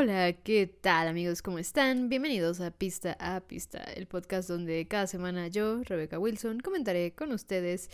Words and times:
Hola, 0.00 0.32
¿qué 0.32 0.68
tal 0.68 1.08
amigos? 1.08 1.42
¿Cómo 1.42 1.58
están? 1.58 2.08
Bienvenidos 2.08 2.60
a 2.60 2.70
Pista 2.70 3.16
a 3.18 3.40
Pista, 3.40 3.82
el 3.82 4.06
podcast 4.06 4.48
donde 4.48 4.86
cada 4.86 5.08
semana 5.08 5.48
yo, 5.48 5.82
Rebecca 5.82 6.20
Wilson, 6.20 6.60
comentaré 6.60 7.16
con 7.16 7.32
ustedes 7.32 7.90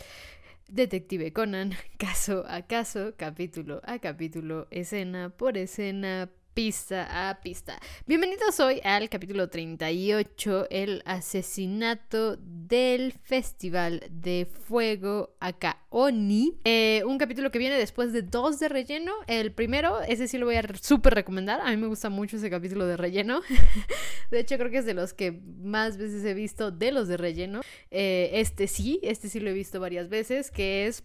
Detective 0.67 1.33
Conan, 1.33 1.71
caso 1.97 2.45
a 2.47 2.61
caso, 2.61 3.15
capítulo 3.17 3.81
a 3.85 3.97
capítulo, 3.97 4.67
escena 4.69 5.29
por 5.31 5.57
escena, 5.57 6.29
pista 6.55 7.29
a 7.29 7.41
pista. 7.41 7.77
Bienvenidos 8.07 8.61
hoy 8.61 8.79
al 8.85 9.09
capítulo 9.09 9.49
38, 9.49 10.67
el 10.69 11.03
asesinato 11.05 12.37
del 12.37 13.11
Festival 13.11 14.01
de 14.09 14.47
Fuego 14.65 15.35
Akaoni. 15.41 16.57
Eh, 16.63 17.03
un 17.05 17.17
capítulo 17.17 17.51
que 17.51 17.59
viene 17.59 17.75
después 17.75 18.13
de 18.13 18.21
dos 18.21 18.57
de 18.59 18.69
relleno. 18.69 19.11
El 19.27 19.51
primero, 19.51 19.99
ese 20.01 20.29
sí 20.29 20.37
lo 20.37 20.45
voy 20.45 20.55
a 20.55 20.63
súper 20.81 21.15
recomendar. 21.15 21.59
A 21.59 21.71
mí 21.71 21.77
me 21.77 21.87
gusta 21.87 22.09
mucho 22.09 22.37
ese 22.37 22.49
capítulo 22.49 22.87
de 22.87 22.95
relleno. 22.95 23.41
de 24.31 24.39
hecho, 24.39 24.57
creo 24.57 24.71
que 24.71 24.77
es 24.77 24.85
de 24.85 24.93
los 24.93 25.13
que 25.13 25.33
más 25.61 25.97
veces 25.97 26.23
he 26.23 26.33
visto 26.33 26.71
de 26.71 26.93
los 26.93 27.09
de 27.09 27.17
relleno. 27.17 27.63
Eh, 27.91 28.29
este 28.35 28.69
sí, 28.69 29.01
este 29.03 29.27
sí 29.27 29.41
lo 29.41 29.49
he 29.49 29.53
visto 29.53 29.81
varias 29.81 30.07
veces, 30.07 30.51
que 30.51 30.87
es 30.87 31.03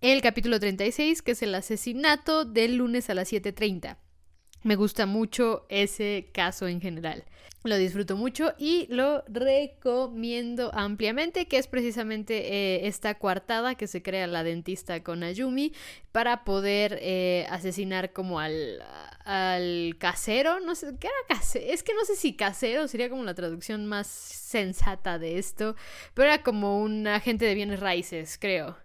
el 0.00 0.22
capítulo 0.22 0.60
36, 0.60 1.22
que 1.22 1.32
es 1.32 1.42
el 1.42 1.56
asesinato 1.56 2.44
del 2.44 2.76
lunes 2.76 3.10
a 3.10 3.14
las 3.14 3.32
7.30. 3.32 3.96
Me 4.62 4.76
gusta 4.76 5.06
mucho 5.06 5.64
ese 5.68 6.28
caso 6.32 6.68
en 6.68 6.80
general. 6.80 7.24
Lo 7.62 7.76
disfruto 7.76 8.16
mucho 8.16 8.54
y 8.58 8.86
lo 8.88 9.22
recomiendo 9.28 10.70
ampliamente, 10.74 11.46
que 11.46 11.58
es 11.58 11.66
precisamente 11.66 12.54
eh, 12.54 12.86
esta 12.86 13.14
coartada 13.16 13.74
que 13.74 13.86
se 13.86 14.02
crea 14.02 14.26
la 14.26 14.42
dentista 14.44 15.02
con 15.02 15.22
Ayumi 15.22 15.74
para 16.10 16.44
poder 16.44 16.98
eh, 17.02 17.46
asesinar 17.50 18.14
como 18.14 18.40
al, 18.40 18.82
al 19.24 19.96
casero. 19.98 20.60
No 20.60 20.74
sé, 20.74 20.94
¿qué 20.98 21.08
era 21.08 21.36
casero? 21.38 21.66
Es 21.70 21.82
que 21.82 21.92
no 21.92 22.04
sé 22.06 22.16
si 22.16 22.34
casero 22.34 22.88
sería 22.88 23.10
como 23.10 23.24
la 23.24 23.34
traducción 23.34 23.84
más 23.84 24.06
sensata 24.06 25.18
de 25.18 25.38
esto, 25.38 25.76
pero 26.14 26.28
era 26.32 26.42
como 26.42 26.80
un 26.80 27.06
agente 27.06 27.44
de 27.44 27.54
bienes 27.54 27.80
raíces, 27.80 28.38
creo. 28.40 28.76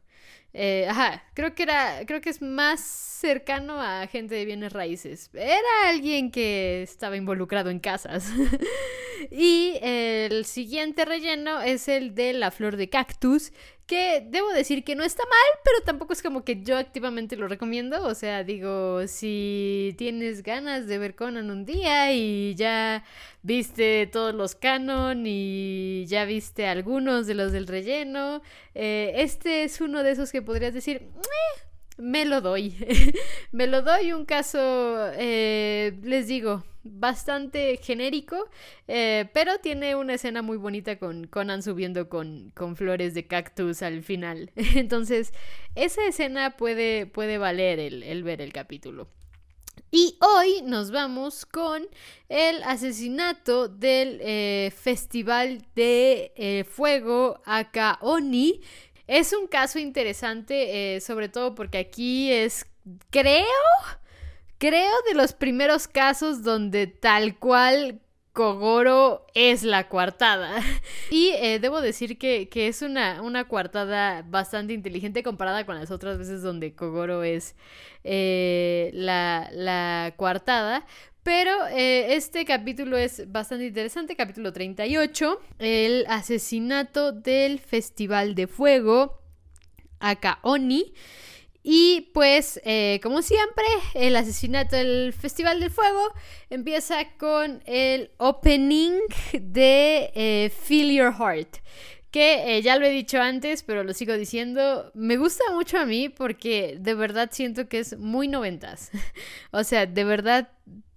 Eh, 0.58 0.88
ajá, 0.88 1.22
creo 1.34 1.54
que 1.54 1.64
era, 1.64 2.06
creo 2.06 2.22
que 2.22 2.30
es 2.30 2.42
más 2.42 2.80
cercano 2.80 3.82
a 3.82 4.08
gente 4.08 4.36
de 4.36 4.46
bienes 4.46 4.72
raíces. 4.72 5.30
Era 5.34 5.90
alguien 5.90 6.32
que 6.32 6.82
estaba 6.82 7.18
involucrado 7.18 7.70
en 7.70 7.80
casas. 7.80 8.32
y 9.32 9.78
el 9.82 10.46
siguiente 10.46 11.04
relleno 11.04 11.62
es 11.62 11.90
el 11.90 12.16
de 12.16 12.32
la 12.32 12.52
flor 12.52 12.78
de 12.78 12.90
cactus, 12.90 13.52
que 13.86 14.26
debo 14.28 14.50
decir 14.52 14.84
que 14.84 14.96
no 14.96 15.04
está 15.04 15.24
mal, 15.24 15.62
pero 15.64 15.82
tampoco 15.86 16.14
es 16.14 16.22
como 16.24 16.44
que 16.44 16.64
yo 16.64 16.78
activamente 16.78 17.36
lo 17.38 17.48
recomiendo. 17.48 18.06
O 18.06 18.16
sea, 18.16 18.44
digo, 18.44 19.08
si 19.08 19.96
tienes 19.98 20.44
ganas 20.44 20.88
de 20.88 20.98
ver 20.98 21.16
Conan 21.16 21.52
un 21.52 21.66
día 21.66 22.14
y 22.14 22.56
ya 22.56 23.04
viste 23.44 24.08
todos 24.08 24.34
los 24.34 24.56
canon 24.56 25.24
y 25.28 26.06
ya 26.08 26.26
viste 26.26 26.68
algunos 26.68 27.28
de 27.28 27.36
los 27.36 27.52
del 27.52 27.68
relleno, 27.68 28.42
eh, 28.74 29.14
este 29.18 29.64
es 29.64 29.82
uno 29.82 30.04
de 30.04 30.12
esos 30.12 30.32
que 30.32 30.42
podrías 30.42 30.74
decir, 30.74 31.04
me 31.98 32.26
lo 32.26 32.42
doy. 32.42 32.76
me 33.52 33.68
lo 33.68 33.82
doy 33.82 34.12
un 34.12 34.26
caso, 34.26 34.60
eh, 35.14 35.98
les 36.04 36.28
digo, 36.28 36.64
bastante 36.84 37.78
genérico, 37.82 38.50
eh, 38.88 39.30
pero 39.34 39.60
tiene 39.60 39.96
una 39.96 40.16
escena 40.16 40.42
muy 40.42 40.58
bonita 40.58 40.98
con 40.98 41.28
Conan 41.28 41.64
subiendo 41.64 42.10
con, 42.10 42.52
con 42.54 42.76
flores 42.76 43.14
de 43.14 43.28
cactus 43.28 43.82
al 43.82 44.04
final. 44.04 44.52
Entonces, 44.76 45.34
esa 45.76 46.06
escena 46.06 46.58
puede, 46.58 47.06
puede 47.06 47.38
valer 47.38 47.80
el, 47.80 48.24
ver 48.24 48.42
el 48.42 48.54
capítulo. 48.54 49.08
Y 49.92 50.18
hoy 50.20 50.62
nos 50.64 50.92
vamos 50.92 51.46
con 51.46 51.88
el 52.28 52.64
asesinato 52.64 53.70
del 53.70 54.20
eh, 54.22 54.74
Festival 54.76 55.66
de 55.76 56.66
Fuego 56.70 57.42
Akaoni, 57.46 58.62
es 59.08 59.34
un 59.34 59.48
caso 59.48 59.80
interesante, 59.80 60.96
eh, 60.96 61.02
sobre 61.02 61.30
todo 61.30 61.56
porque 61.56 61.78
aquí 61.78 62.32
es, 62.32 62.66
creo, 63.10 63.46
creo 64.58 64.94
de 65.08 65.16
los 65.16 65.34
primeros 65.34 65.88
casos 65.88 66.44
donde 66.44 66.88
tal 66.88 67.38
cual 67.38 68.02
Kogoro 68.36 69.26
es 69.34 69.64
la 69.64 69.88
coartada. 69.88 70.60
Y 71.10 71.30
eh, 71.38 71.60
debo 71.60 71.82
decir 71.82 72.18
que, 72.18 72.50
es 72.54 72.82
una, 72.82 73.22
una, 73.22 73.48
coartada 73.48 74.24
bastante 74.24 74.74
inteligente 74.74 75.24
comparada 75.24 75.66
con 75.66 75.76
las 75.76 75.92
otras 75.92 76.18
veces 76.18 76.42
donde 76.42 76.76
Kogoro 76.76 77.24
es 77.24 77.56
eh, 78.04 78.92
la, 78.94 79.50
la 79.54 80.14
coartada. 80.18 80.86
Pero 81.26 81.66
eh, 81.70 82.14
este 82.14 82.46
capítulo 82.46 82.98
es 82.98 83.32
bastante 83.32 83.66
interesante, 83.66 84.16
capítulo 84.16 84.54
38, 84.54 85.42
el 85.58 86.06
asesinato 86.08 87.14
del 87.14 87.58
Festival 87.58 88.36
de 88.36 88.46
Fuego, 88.46 89.24
Akaoni. 90.00 90.94
Y 91.64 92.12
pues, 92.14 92.62
eh, 92.64 93.00
como 93.02 93.24
siempre, 93.24 93.66
el 93.96 94.16
asesinato 94.16 94.76
del 94.76 95.14
Festival 95.14 95.62
del 95.62 95.72
Fuego 95.72 96.14
empieza 96.52 97.18
con 97.18 97.64
el 97.66 98.12
opening 98.18 98.92
de 99.34 100.12
eh, 100.14 100.52
Feel 100.56 100.92
Your 100.94 101.12
Heart. 101.12 101.58
Que 102.12 102.62
ya 102.62 102.78
lo 102.78 102.86
he 102.86 102.92
dicho 102.92 103.20
antes, 103.20 103.64
pero 103.64 103.84
lo 103.84 103.96
sigo 103.96 104.14
diciendo. 104.14 104.92
Me 104.94 105.18
gusta 105.18 105.44
mucho 105.54 105.80
a 105.80 105.88
mí 105.88 106.08
porque 106.08 106.78
de 106.80 106.94
verdad 106.94 107.30
siento 107.34 107.68
que 107.68 107.80
es 107.80 107.98
muy 107.98 108.28
noventas. 108.28 108.92
o 109.52 109.64
sea, 109.64 109.88
de 109.88 110.04
verdad 110.04 110.50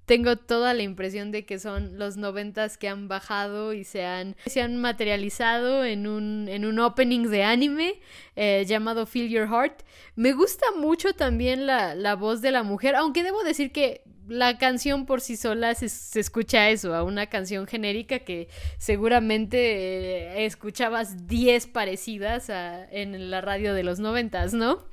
tengo 0.09 0.37
toda 0.37 0.73
la 0.73 0.83
impresión 0.83 1.33
de 1.33 1.45
que 1.45 1.59
son 1.59 1.99
los 1.99 2.17
noventas 2.17 2.79
que 2.79 2.89
han 2.89 3.09
bajado 3.09 3.75
y 3.75 3.85
se 3.85 4.07
han, 4.07 4.37
se 4.47 4.63
han 4.63 4.79
materializado 4.79 5.85
en 5.85 6.07
un, 6.07 6.49
en 6.49 6.65
un 6.65 6.79
opening 6.79 7.29
de 7.29 7.45
anime 7.45 8.01
eh, 8.35 8.65
llamado 8.67 9.05
Feel 9.05 9.29
Your 9.29 9.47
Heart. 9.47 9.83
Me 10.17 10.33
gusta 10.33 10.65
mucho 10.79 11.13
también 11.13 11.67
la, 11.67 11.95
la, 11.95 12.15
voz 12.15 12.41
de 12.41 12.53
la 12.53 12.63
mujer, 12.63 12.97
aunque 12.97 13.23
debo 13.23 13.45
decir 13.45 13.71
que 13.71 14.01
la 14.27 14.57
canción 14.57 15.05
por 15.05 15.21
sí 15.21 15.37
sola 15.37 15.75
se, 15.75 15.87
escucha 16.19 16.71
eso, 16.71 16.95
a 16.95 17.03
una 17.03 17.27
canción 17.27 17.67
genérica 17.67 18.21
que 18.21 18.49
seguramente 18.79 19.59
eh, 19.59 20.47
escuchabas 20.47 21.27
10 21.27 21.67
parecidas 21.67 22.49
en 22.49 23.31
la 23.31 23.43
radio 23.43 23.75
de 23.75 23.83
los 23.83 23.99
noventas, 24.01 24.55
¿no? 24.55 24.87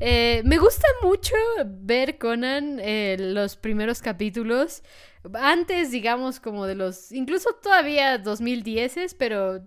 Eh, 0.00 0.42
me 0.44 0.58
gusta 0.58 0.86
mucho 1.02 1.34
ver 1.66 2.18
Conan 2.18 2.78
eh, 2.80 3.16
los 3.18 3.56
primeros 3.56 4.00
capítulos. 4.00 4.82
Antes, 5.34 5.90
digamos, 5.90 6.40
como 6.40 6.66
de 6.66 6.74
los. 6.74 7.12
Incluso 7.12 7.50
todavía 7.62 8.18
2010, 8.18 9.14
pero 9.14 9.62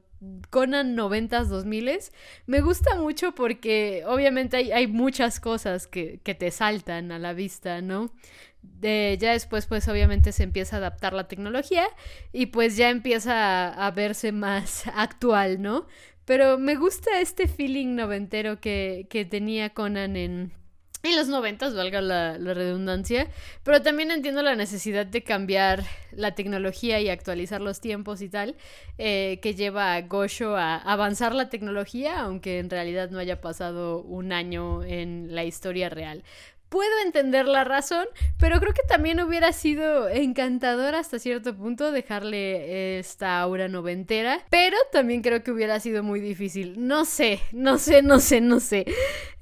Conan 0.50 0.96
90s, 0.96 1.48
2000s. 1.48 2.12
Me 2.46 2.62
gusta 2.62 2.96
mucho 2.96 3.34
porque 3.34 4.04
obviamente 4.06 4.74
hay, 4.74 4.88
muchas 4.88 5.40
cosas 5.40 5.88
que, 5.88 6.20
te 6.24 6.52
saltan 6.52 7.12
a 7.12 7.20
la 7.20 7.34
vista, 7.34 7.82
¿no? 7.82 8.14
ya 8.84 9.32
después, 9.32 9.66
pues 9.66 9.88
obviamente 9.88 10.32
se 10.32 10.44
empieza 10.44 10.76
a 10.76 10.80
adaptar 10.80 11.14
la 11.14 11.28
tecnología 11.28 11.84
y 12.32 12.48
pues 12.48 12.78
ya 12.78 12.92
empieza 12.92 13.70
a 13.70 13.90
verse 13.90 14.32
más 14.32 14.84
actual, 14.96 15.62
¿no? 15.64 15.88
Pero 16.26 16.58
me 16.58 16.76
gusta 16.76 17.20
este 17.20 17.48
feeling 17.48 17.96
noventero 17.96 18.60
que, 18.60 19.08
que 19.10 19.26
tenía 19.26 19.72
Conan 19.72 20.16
en, 20.16 20.54
en 21.04 21.16
los 21.16 21.28
noventas, 21.28 21.76
valga 21.76 22.00
la, 22.00 22.38
redundancia, 22.38 23.28
pero 23.64 23.82
también 23.82 24.12
entiendo 24.12 24.44
la 24.44 24.56
necesidad 24.56 25.06
de 25.06 25.24
cambiar 25.24 25.84
la 26.12 26.36
tecnología 26.36 27.00
y 27.00 27.10
actualizar 27.10 27.60
los 27.60 27.82
tiempos 27.82 28.22
y 28.22 28.30
tal, 28.30 28.56
eh, 29.00 29.40
que 29.42 29.56
lleva 29.56 29.96
a 29.96 30.02
Gosho 30.02 30.56
a 30.56 30.78
avanzar 30.78 31.34
la 31.34 31.50
tecnología, 31.50 32.20
aunque 32.20 32.60
en 32.60 32.70
realidad 32.70 33.10
no 33.10 33.18
haya 33.18 33.42
pasado 33.42 34.02
un 34.02 34.32
año 34.32 34.84
en 34.84 35.34
la 35.34 35.44
historia 35.44 35.90
real 35.90 36.24
puedo 36.72 36.90
entender 37.06 37.48
la 37.48 37.66
razón, 37.66 38.08
pero 38.40 38.62
creo 38.62 38.74
que 38.74 38.82
también 38.88 39.20
hubiera 39.20 39.52
sido 39.52 40.08
encantador 40.08 40.96
hasta 40.96 41.20
cierto 41.20 41.54
punto 41.54 41.92
dejarle 41.92 42.98
esta 42.98 43.42
aura 43.42 43.68
noventera, 43.68 44.40
pero 44.50 44.78
también 44.94 45.22
creo 45.22 45.44
que 45.44 45.52
hubiera 45.52 45.82
sido 45.82 46.02
muy 46.02 46.22
difícil. 46.22 46.88
No 46.88 47.04
sé, 47.04 47.42
no 47.52 47.78
sé, 47.78 48.02
no 48.02 48.20
sé, 48.22 48.40
no 48.40 48.62
sé. 48.62 48.86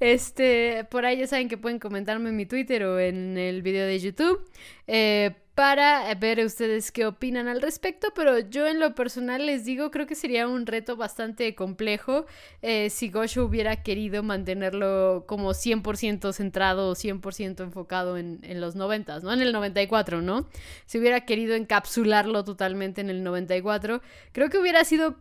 Este, 0.00 0.84
por 0.90 1.06
ahí 1.06 1.18
ya 1.18 1.28
saben 1.28 1.48
que 1.48 1.56
pueden 1.56 1.78
comentarme 1.78 2.30
en 2.30 2.36
mi 2.36 2.46
Twitter 2.46 2.82
o 2.82 2.98
en 2.98 3.38
el 3.38 3.62
video 3.62 3.86
de 3.86 4.00
YouTube. 4.00 4.50
Eh, 4.88 5.30
para 5.60 6.14
ver 6.14 6.42
ustedes 6.42 6.90
qué 6.90 7.04
opinan 7.04 7.46
al 7.46 7.60
respecto, 7.60 8.14
pero 8.14 8.38
yo 8.38 8.66
en 8.66 8.80
lo 8.80 8.94
personal 8.94 9.44
les 9.44 9.66
digo, 9.66 9.90
creo 9.90 10.06
que 10.06 10.14
sería 10.14 10.48
un 10.48 10.64
reto 10.64 10.96
bastante 10.96 11.54
complejo 11.54 12.24
eh, 12.62 12.88
si 12.88 13.10
Gosho 13.10 13.44
hubiera 13.44 13.82
querido 13.82 14.22
mantenerlo 14.22 15.24
como 15.28 15.50
100% 15.50 16.32
centrado, 16.32 16.94
100% 16.94 17.62
enfocado 17.62 18.16
en, 18.16 18.38
en 18.42 18.62
los 18.62 18.74
90, 18.74 19.18
¿no? 19.18 19.34
En 19.34 19.42
el 19.42 19.52
94, 19.52 20.22
¿no? 20.22 20.48
Si 20.86 20.98
hubiera 20.98 21.26
querido 21.26 21.54
encapsularlo 21.54 22.42
totalmente 22.42 23.02
en 23.02 23.10
el 23.10 23.22
94, 23.22 24.00
creo 24.32 24.48
que 24.48 24.56
hubiera 24.56 24.82
sido 24.84 25.16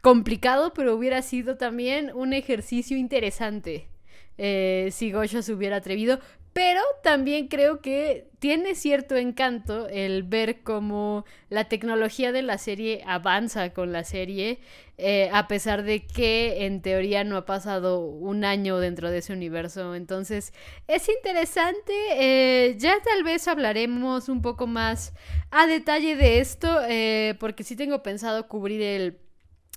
complicado, 0.00 0.72
pero 0.72 0.94
hubiera 0.96 1.20
sido 1.20 1.58
también 1.58 2.10
un 2.14 2.32
ejercicio 2.32 2.96
interesante. 2.96 3.90
Eh, 4.38 4.88
si 4.92 5.12
Gosho 5.12 5.42
se 5.42 5.52
hubiera 5.52 5.76
atrevido, 5.76 6.20
pero 6.54 6.80
también 7.02 7.48
creo 7.48 7.80
que 7.80 8.28
tiene 8.38 8.76
cierto 8.76 9.16
encanto 9.16 9.88
el 9.88 10.22
ver 10.22 10.62
cómo 10.62 11.24
la 11.50 11.64
tecnología 11.64 12.30
de 12.30 12.42
la 12.42 12.58
serie 12.58 13.02
avanza 13.06 13.72
con 13.72 13.90
la 13.90 14.04
serie, 14.04 14.60
eh, 14.96 15.28
a 15.32 15.48
pesar 15.48 15.82
de 15.82 16.06
que 16.06 16.64
en 16.64 16.80
teoría 16.80 17.24
no 17.24 17.36
ha 17.36 17.44
pasado 17.44 18.06
un 18.06 18.44
año 18.44 18.78
dentro 18.78 19.10
de 19.10 19.18
ese 19.18 19.32
universo. 19.32 19.96
Entonces 19.96 20.54
es 20.86 21.08
interesante, 21.08 21.92
eh, 22.12 22.76
ya 22.78 22.94
tal 23.02 23.24
vez 23.24 23.48
hablaremos 23.48 24.28
un 24.28 24.40
poco 24.40 24.68
más 24.68 25.12
a 25.50 25.66
detalle 25.66 26.14
de 26.14 26.38
esto, 26.38 26.82
eh, 26.88 27.34
porque 27.40 27.64
sí 27.64 27.74
tengo 27.74 28.04
pensado 28.04 28.46
cubrir 28.46 28.80
el, 28.80 29.18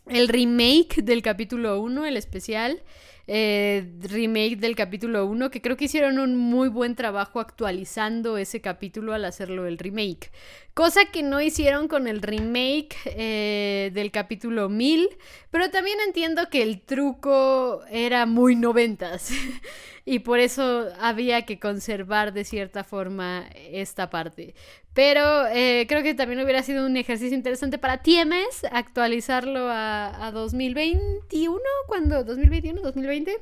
el 0.06 0.28
remake 0.28 1.02
del 1.02 1.24
capítulo 1.24 1.82
1, 1.82 2.06
el 2.06 2.18
especial. 2.18 2.84
Eh, 3.30 3.86
remake 4.04 4.56
del 4.56 4.76
capítulo 4.76 5.26
1, 5.26 5.52
que 5.52 5.62
creo 5.62 5.76
que 5.76 5.86
hicieron 5.86 6.18
un 6.18 6.38
muy 6.38 6.70
buen 6.70 6.96
trabajo 6.96 7.42
actualizando 7.42 8.38
ese 8.38 8.62
capítulo 8.62 9.14
al 9.14 9.26
hacerlo 9.26 9.68
el 9.68 9.78
remake. 9.78 10.32
Cosa 10.78 11.06
que 11.06 11.24
no 11.24 11.42
hicieron 11.42 11.88
con 11.88 12.08
el 12.08 12.22
remake 12.22 12.96
eh, 13.06 13.90
del 13.96 14.12
capítulo 14.12 14.70
1000, 14.70 15.10
pero 15.50 15.72
también 15.72 15.98
entiendo 16.06 16.52
que 16.52 16.62
el 16.62 16.82
truco 16.82 17.82
era 17.90 18.28
muy 18.28 18.56
noventas. 18.56 19.32
y 20.06 20.20
por 20.20 20.38
eso 20.38 20.90
había 21.00 21.48
que 21.48 21.60
conservar 21.60 22.32
de 22.32 22.44
cierta 22.44 22.84
forma 22.84 23.48
esta 23.56 24.12
parte. 24.12 24.54
Pero 24.94 25.48
eh, 25.48 25.88
creo 25.90 26.04
que 26.04 26.14
también 26.14 26.42
hubiera 26.42 26.62
sido 26.62 26.86
un 26.86 26.96
ejercicio 26.96 27.36
interesante 27.36 27.80
para 27.80 28.04
TMS 28.04 28.66
actualizarlo 28.72 29.70
a, 29.72 30.30
2021, 30.32 31.60
cuando 31.88 32.24
2021, 32.24 32.84
2020, 32.84 33.36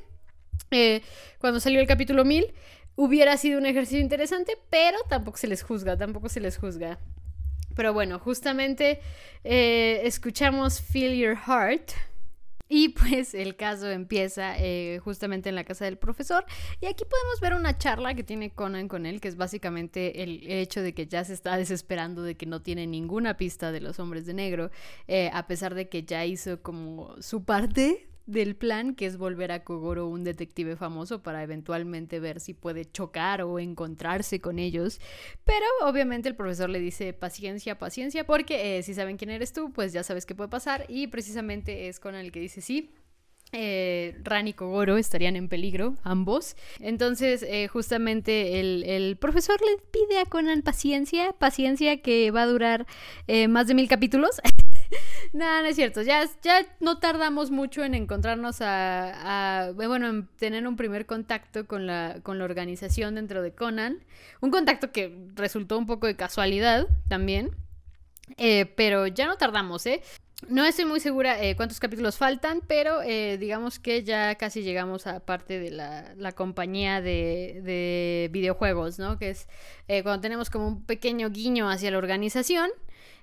eh, 0.70 1.02
cuando 1.38 1.60
salió 1.60 1.80
el 1.82 1.86
capítulo 1.86 2.24
1000. 2.24 2.54
Hubiera 2.98 3.36
sido 3.36 3.58
un 3.58 3.66
ejercicio 3.66 4.00
interesante, 4.00 4.56
pero 4.70 4.96
tampoco 5.10 5.36
se 5.36 5.48
les 5.48 5.62
juzga, 5.62 5.98
tampoco 5.98 6.30
se 6.30 6.40
les 6.40 6.56
juzga. 6.56 6.98
Pero 7.76 7.92
bueno, 7.92 8.18
justamente 8.18 9.00
eh, 9.44 10.00
escuchamos 10.02 10.80
Feel 10.80 11.16
Your 11.16 11.36
Heart 11.36 11.92
y 12.68 12.88
pues 13.00 13.34
el 13.34 13.54
caso 13.56 13.90
empieza 13.90 14.56
eh, 14.58 14.98
justamente 15.04 15.48
en 15.48 15.54
la 15.54 15.64
casa 15.64 15.84
del 15.84 15.98
profesor. 15.98 16.44
Y 16.80 16.86
aquí 16.86 17.04
podemos 17.04 17.40
ver 17.40 17.54
una 17.54 17.78
charla 17.78 18.14
que 18.14 18.24
tiene 18.24 18.50
Conan 18.50 18.88
con 18.88 19.06
él, 19.06 19.20
que 19.20 19.28
es 19.28 19.36
básicamente 19.36 20.22
el 20.22 20.50
hecho 20.50 20.82
de 20.82 20.94
que 20.94 21.06
ya 21.06 21.22
se 21.24 21.34
está 21.34 21.56
desesperando 21.56 22.22
de 22.22 22.36
que 22.36 22.46
no 22.46 22.62
tiene 22.62 22.86
ninguna 22.86 23.36
pista 23.36 23.70
de 23.70 23.80
los 23.80 24.00
hombres 24.00 24.26
de 24.26 24.34
negro, 24.34 24.70
eh, 25.06 25.30
a 25.32 25.46
pesar 25.46 25.74
de 25.74 25.88
que 25.88 26.02
ya 26.02 26.24
hizo 26.24 26.62
como 26.62 27.14
su 27.20 27.44
parte 27.44 28.08
del 28.26 28.56
plan, 28.56 28.94
que 28.94 29.06
es 29.06 29.16
volver 29.16 29.52
a 29.52 29.62
Kogoro 29.62 30.08
un 30.08 30.24
detective 30.24 30.76
famoso 30.76 31.22
para 31.22 31.42
eventualmente 31.42 32.20
ver 32.20 32.40
si 32.40 32.54
puede 32.54 32.84
chocar 32.84 33.42
o 33.42 33.58
encontrarse 33.58 34.40
con 34.40 34.58
ellos. 34.58 35.00
Pero 35.44 35.64
obviamente 35.82 36.28
el 36.28 36.34
profesor 36.34 36.68
le 36.68 36.80
dice 36.80 37.12
paciencia, 37.12 37.78
paciencia, 37.78 38.26
porque 38.26 38.78
eh, 38.78 38.82
si 38.82 38.94
saben 38.94 39.16
quién 39.16 39.30
eres 39.30 39.52
tú, 39.52 39.72
pues 39.72 39.92
ya 39.92 40.02
sabes 40.02 40.26
qué 40.26 40.34
puede 40.34 40.50
pasar. 40.50 40.86
Y 40.88 41.06
precisamente 41.06 41.88
es 41.88 42.00
con 42.00 42.14
el 42.14 42.32
que 42.32 42.40
dice 42.40 42.60
sí. 42.60 42.90
Eh, 43.52 44.18
Ran 44.24 44.48
y 44.48 44.54
Kogoro 44.54 44.96
estarían 44.96 45.36
en 45.36 45.48
peligro, 45.48 45.94
ambos. 46.02 46.56
Entonces, 46.80 47.44
eh, 47.44 47.68
justamente 47.68 48.58
el, 48.58 48.82
el, 48.82 49.16
profesor 49.16 49.56
le 49.60 49.80
pide 49.92 50.18
a 50.18 50.24
Conan 50.24 50.62
paciencia, 50.62 51.32
paciencia 51.32 52.02
que 52.02 52.32
va 52.32 52.42
a 52.42 52.46
durar 52.46 52.86
más 53.48 53.68
de 53.68 53.74
mil 53.74 53.86
capítulos. 53.86 54.40
no, 55.32 55.62
no 55.62 55.66
es 55.66 55.76
cierto. 55.76 56.02
Ya, 56.02 56.24
ya 56.42 56.66
no 56.80 56.98
tardamos 56.98 57.50
mucho 57.50 57.84
en 57.84 57.94
encontrarnos 57.94 58.58
a, 58.60 59.72
Bueno, 59.74 60.08
en 60.08 60.26
tener 60.38 60.66
un 60.66 60.76
primer 60.76 61.06
contacto 61.06 61.66
con 61.66 61.86
la, 61.86 62.20
con 62.22 62.38
la 62.38 62.44
organización 62.44 63.16
dentro 63.16 63.42
de 63.42 63.52
Conan. 63.52 63.98
Un 64.40 64.50
contacto 64.50 64.92
que 64.92 65.16
resultó 65.34 65.78
un 65.78 65.86
poco 65.86 66.06
de 66.06 66.16
casualidad 66.16 66.86
también. 67.08 67.50
Eh, 68.36 68.66
pero 68.76 69.06
ya 69.06 69.26
no 69.26 69.36
tardamos, 69.36 69.86
¿eh? 69.86 70.02
No 70.48 70.64
estoy 70.66 70.84
muy 70.84 71.00
segura 71.00 71.42
eh, 71.42 71.56
cuántos 71.56 71.80
capítulos 71.80 72.18
faltan, 72.18 72.60
pero 72.66 73.00
eh, 73.02 73.38
digamos 73.38 73.78
que 73.78 74.04
ya 74.04 74.34
casi 74.34 74.62
llegamos 74.62 75.06
a 75.06 75.20
parte 75.20 75.58
de 75.58 75.70
la, 75.70 76.12
la 76.16 76.32
compañía 76.32 77.00
de, 77.00 77.62
de, 77.62 78.28
videojuegos, 78.32 78.98
¿no? 78.98 79.18
Que 79.18 79.30
es 79.30 79.48
cuando 79.86 80.20
tenemos 80.20 80.50
como 80.50 80.68
un 80.68 80.84
pequeño 80.84 81.30
guiño 81.30 81.70
hacia 81.70 81.90
la 81.90 81.98
organización. 81.98 82.70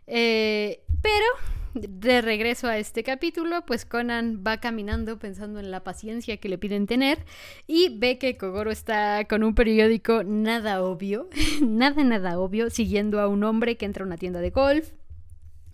Pero 0.05 1.25
de 1.73 2.21
regreso 2.21 2.67
a 2.67 2.77
este 2.77 3.03
capítulo, 3.03 3.65
pues 3.65 3.85
Conan 3.85 4.44
va 4.45 4.57
caminando 4.57 5.17
pensando 5.17 5.59
en 5.59 5.71
la 5.71 5.83
paciencia 5.83 6.38
que 6.38 6.50
le 6.50 6.57
piden 6.57 6.85
tener 6.85 7.25
y 7.65 7.97
ve 7.97 8.19
que 8.19 8.38
Kogoro 8.38 8.71
está 8.71 9.25
con 9.25 9.44
un 9.44 9.55
periódico 9.55 10.23
nada 10.23 10.83
obvio, 10.83 11.29
nada, 11.61 12.03
nada 12.03 12.39
obvio, 12.39 12.69
siguiendo 12.69 13.19
a 13.19 13.27
un 13.27 13.44
hombre 13.44 13.75
que 13.75 13.85
entra 13.85 14.03
a 14.03 14.07
una 14.07 14.17
tienda 14.17 14.39
de 14.39 14.51
golf. 14.51 14.91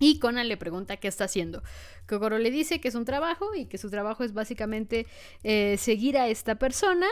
Y 0.01 0.19
Conan 0.19 0.47
le 0.47 0.55
pregunta 0.55 0.95
qué 0.95 1.09
está 1.09 1.25
haciendo. 1.25 1.61
Kogoro 2.07 2.37
le 2.37 2.51
dice 2.51 2.79
que 2.79 2.87
es 2.87 2.95
un 2.95 3.03
trabajo 3.03 3.53
y 3.53 3.65
que 3.65 3.77
su 3.77 3.89
trabajo 3.89 4.23
es 4.23 4.33
básicamente 4.33 5.05
eh, 5.43 5.75
seguir 5.77 6.17
a 6.17 6.29
esta 6.29 6.55
persona 6.55 7.07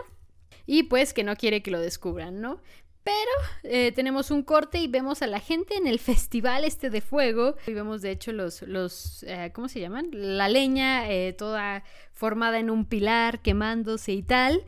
y 0.66 0.84
pues 0.84 1.14
que 1.14 1.26
no 1.26 1.36
quiere 1.36 1.62
que 1.62 1.72
lo 1.72 1.82
descubran, 1.82 2.40
¿no? 2.40 2.62
Pero 3.08 3.74
eh, 3.74 3.94
tenemos 3.94 4.32
un 4.32 4.44
corte 4.44 4.80
y 4.80 4.88
vemos 4.90 5.22
a 5.22 5.28
la 5.28 5.40
gente 5.40 5.78
en 5.78 5.88
el 5.88 5.98
festival 6.12 6.66
este 6.66 6.90
de 6.90 7.00
fuego. 7.00 7.56
Y 7.66 7.72
vemos 7.72 8.02
de 8.02 8.12
hecho 8.12 8.34
los, 8.34 8.64
los 8.64 9.24
eh, 9.24 9.52
¿cómo 9.54 9.70
se 9.70 9.80
llaman? 9.80 10.10
La 10.12 10.50
leña 10.50 11.10
eh, 11.10 11.32
toda 11.32 11.86
formada 12.12 12.60
en 12.60 12.70
un 12.70 12.84
pilar, 12.84 13.40
quemándose 13.42 14.12
y 14.12 14.24
tal. 14.24 14.66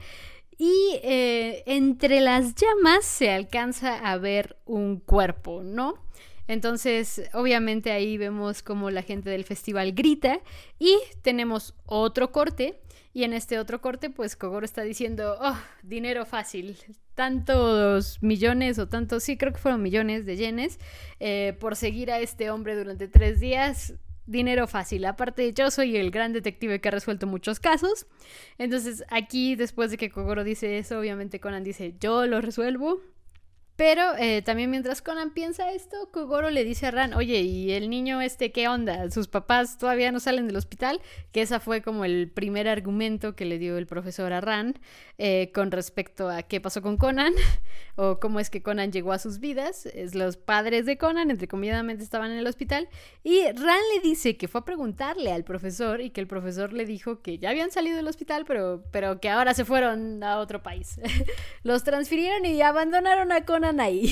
Y 0.57 0.99
entre 1.03 2.19
las 2.19 2.53
llamas 2.55 3.05
se 3.05 3.31
alcanza 3.31 3.97
a 3.97 4.17
ver 4.17 4.57
un 4.65 4.99
cuerpo, 4.99 5.63
¿no? 5.63 5.93
Entonces, 6.49 7.29
obviamente 7.33 7.91
ahí 7.91 8.17
vemos 8.17 8.61
como 8.61 8.89
la 8.89 9.01
gente 9.01 9.29
del 9.29 9.45
festival 9.45 9.93
grita 9.93 10.41
y 10.77 10.97
tenemos 11.21 11.75
otro 11.85 12.33
corte 12.33 12.81
y 13.19 13.25
en 13.25 13.33
este 13.33 13.59
otro 13.59 13.81
corte, 13.81 14.09
pues 14.09 14.37
Kogoro 14.37 14.63
está 14.63 14.81
diciendo, 14.81 15.37
oh, 15.41 15.57
dinero 15.83 16.25
fácil, 16.25 16.77
tantos 17.15 18.23
millones 18.23 18.79
o 18.79 18.87
tantos, 18.87 19.23
sí, 19.23 19.35
creo 19.35 19.51
que 19.51 19.59
fueron 19.59 19.83
millones 19.83 20.25
de 20.25 20.37
yenes, 20.37 20.79
eh, 21.19 21.53
por 21.59 21.75
seguir 21.75 22.11
a 22.11 22.19
este 22.19 22.49
hombre 22.49 22.77
durante 22.77 23.09
tres 23.09 23.41
días, 23.41 23.95
dinero 24.25 24.67
fácil. 24.67 25.03
Aparte, 25.03 25.51
yo 25.51 25.69
soy 25.69 25.97
el 25.97 26.11
gran 26.11 26.31
detective 26.31 26.79
que 26.79 26.87
ha 26.87 26.91
resuelto 26.91 27.27
muchos 27.27 27.59
casos. 27.59 28.07
Entonces, 28.57 29.03
aquí, 29.09 29.57
después 29.57 29.91
de 29.91 29.97
que 29.97 30.09
Kogoro 30.09 30.45
dice 30.45 30.77
eso, 30.77 30.97
obviamente 30.97 31.41
Conan 31.41 31.65
dice, 31.65 31.95
yo 31.99 32.25
lo 32.25 32.39
resuelvo. 32.39 33.01
Pero 33.79 34.13
eh, 34.17 34.41
también 34.41 34.69
mientras 34.69 35.01
Conan 35.01 35.31
piensa 35.31 35.71
esto, 35.71 36.11
Kogoro 36.11 36.49
le 36.49 36.65
dice 36.65 36.87
a 36.87 36.91
Ran, 36.91 37.13
oye, 37.13 37.39
¿y 37.39 37.71
el 37.71 37.89
niño 37.89 38.19
este 38.19 38.51
qué 38.51 38.67
onda? 38.67 39.09
¿Sus 39.09 39.29
papás 39.29 39.77
todavía 39.77 40.11
no 40.11 40.19
salen 40.19 40.47
del 40.47 40.57
hospital? 40.57 40.99
Que 41.31 41.41
esa 41.41 41.61
fue 41.61 41.81
como 41.81 42.03
el 42.03 42.29
primer 42.29 42.67
argumento 42.67 43.37
que 43.37 43.45
le 43.45 43.57
dio 43.57 43.77
el 43.77 43.87
profesor 43.87 44.33
a 44.33 44.41
Ran 44.41 44.77
eh, 45.17 45.53
con 45.53 45.71
respecto 45.71 46.29
a 46.29 46.43
qué 46.43 46.59
pasó 46.59 46.81
con 46.81 46.97
Conan 46.97 47.33
o 47.95 48.19
cómo 48.19 48.41
es 48.41 48.49
que 48.49 48.61
Conan 48.61 48.91
llegó 48.91 49.13
a 49.13 49.17
sus 49.17 49.39
vidas. 49.39 49.85
Es 49.85 50.13
los 50.13 50.35
padres 50.35 50.85
de 50.85 50.97
Conan, 50.97 51.31
entre 51.31 51.47
comilladamente, 51.47 52.03
estaban 52.03 52.31
en 52.31 52.39
el 52.39 52.47
hospital. 52.47 52.89
Y 53.23 53.43
Ran 53.45 53.79
le 53.95 54.01
dice 54.01 54.35
que 54.35 54.49
fue 54.49 54.59
a 54.59 54.65
preguntarle 54.65 55.31
al 55.31 55.45
profesor 55.45 56.01
y 56.01 56.09
que 56.09 56.19
el 56.19 56.27
profesor 56.27 56.73
le 56.73 56.85
dijo 56.85 57.21
que 57.21 57.37
ya 57.37 57.51
habían 57.51 57.71
salido 57.71 57.95
del 57.95 58.09
hospital, 58.09 58.43
pero, 58.45 58.83
pero 58.91 59.21
que 59.21 59.29
ahora 59.29 59.53
se 59.53 59.63
fueron 59.63 60.21
a 60.21 60.39
otro 60.39 60.61
país. 60.61 60.99
los 61.63 61.85
transfirieron 61.85 62.45
y 62.45 62.61
abandonaron 62.61 63.31
a 63.31 63.45
Conan 63.45 63.68
ahí. 63.77 64.11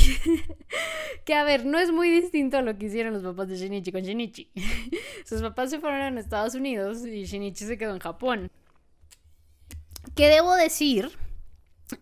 que 1.25 1.33
a 1.33 1.43
ver, 1.43 1.65
no 1.65 1.79
es 1.79 1.91
muy 1.91 2.09
distinto 2.09 2.57
a 2.57 2.61
lo 2.61 2.77
que 2.77 2.87
hicieron 2.87 3.13
los 3.13 3.23
papás 3.23 3.47
de 3.47 3.57
Shinichi 3.57 3.91
con 3.91 4.01
Shinichi. 4.01 4.51
Sus 5.25 5.41
papás 5.41 5.69
se 5.69 5.79
fueron 5.79 6.17
a 6.17 6.19
Estados 6.19 6.55
Unidos 6.55 7.05
y 7.05 7.23
Shinichi 7.25 7.65
se 7.65 7.77
quedó 7.77 7.93
en 7.93 7.99
Japón. 7.99 8.51
Que 10.15 10.27
debo 10.29 10.55
decir, 10.55 11.11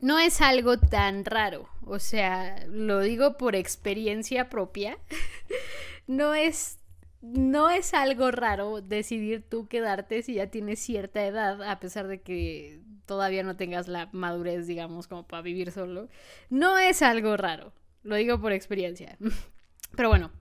no 0.01 0.19
es 0.19 0.41
algo 0.41 0.77
tan 0.77 1.25
raro. 1.25 1.69
O 1.85 1.99
sea, 1.99 2.65
lo 2.67 3.01
digo 3.01 3.37
por 3.37 3.55
experiencia 3.55 4.49
propia. 4.49 4.97
no 6.07 6.33
es 6.33 6.79
no 7.33 7.69
es 7.69 7.93
algo 7.93 8.31
raro 8.31 8.81
decidir 8.81 9.43
tú 9.47 9.67
quedarte 9.67 10.21
si 10.21 10.35
ya 10.35 10.47
tienes 10.47 10.79
cierta 10.79 11.25
edad, 11.25 11.61
a 11.63 11.79
pesar 11.79 12.07
de 12.07 12.21
que 12.21 12.81
todavía 13.05 13.43
no 13.43 13.55
tengas 13.55 13.87
la 13.87 14.09
madurez, 14.11 14.67
digamos, 14.67 15.07
como 15.07 15.27
para 15.27 15.41
vivir 15.41 15.71
solo. 15.71 16.09
No 16.49 16.77
es 16.77 17.01
algo 17.01 17.37
raro, 17.37 17.73
lo 18.03 18.15
digo 18.15 18.39
por 18.39 18.51
experiencia. 18.51 19.17
Pero 19.95 20.09
bueno, 20.09 20.31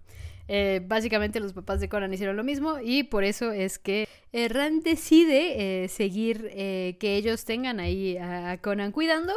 eh, 0.48 0.82
básicamente 0.84 1.40
los 1.40 1.52
papás 1.52 1.80
de 1.80 1.88
Conan 1.88 2.12
hicieron 2.12 2.36
lo 2.36 2.44
mismo 2.44 2.78
y 2.82 3.04
por 3.04 3.24
eso 3.24 3.52
es 3.52 3.78
que 3.78 4.08
Ran 4.32 4.80
decide 4.80 5.84
eh, 5.84 5.88
seguir 5.88 6.50
eh, 6.52 6.96
que 6.98 7.16
ellos 7.16 7.44
tengan 7.44 7.80
ahí 7.80 8.16
a 8.16 8.58
Conan 8.60 8.92
cuidando 8.92 9.32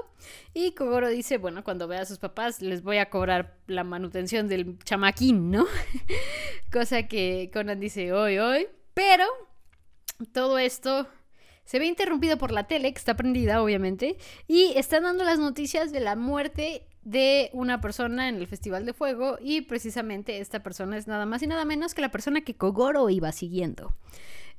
y 0.54 0.72
Kogoro 0.72 1.10
dice, 1.10 1.38
bueno, 1.38 1.64
cuando 1.64 1.88
vea 1.88 2.02
a 2.02 2.06
sus 2.06 2.18
papás 2.18 2.62
les 2.62 2.82
voy 2.82 2.98
a 2.98 3.10
cobrar 3.10 3.58
la 3.68 3.84
manutención 3.84 4.48
del 4.48 4.80
chamaquín, 4.80 5.52
¿no? 5.52 5.66
Cosa 6.72 7.04
que 7.08 7.52
Conan 7.54 7.80
dice, 7.80 8.12
hoy, 8.12 8.40
hoy, 8.40 8.68
pero 8.94 9.26
todo 10.34 10.58
esto 10.58 11.08
se 11.68 11.80
ve 11.80 11.86
interrumpido 11.86 12.38
por 12.38 12.52
la 12.52 12.66
tele, 12.66 12.92
que 12.94 12.98
está 12.98 13.16
prendida, 13.16 13.62
obviamente, 13.62 14.18
y 14.48 14.72
están 14.78 15.04
dando 15.04 15.26
las 15.26 15.38
noticias 15.38 15.92
de 15.92 16.00
la 16.00 16.16
muerte 16.16 16.87
de 17.08 17.50
una 17.54 17.80
persona 17.80 18.28
en 18.28 18.36
el 18.36 18.48
Festival 18.48 18.86
de 18.86 18.92
Fuego 18.92 19.38
y 19.40 19.62
precisamente 19.62 20.40
esta 20.40 20.62
persona 20.62 20.98
es 20.98 21.08
nada 21.08 21.26
más 21.26 21.42
y 21.42 21.48
nada 21.48 21.64
menos 21.64 21.94
que 21.94 22.02
la 22.02 22.12
persona 22.12 22.42
que 22.42 22.56
Kogoro 22.56 23.10
iba 23.10 23.32
siguiendo. 23.32 23.94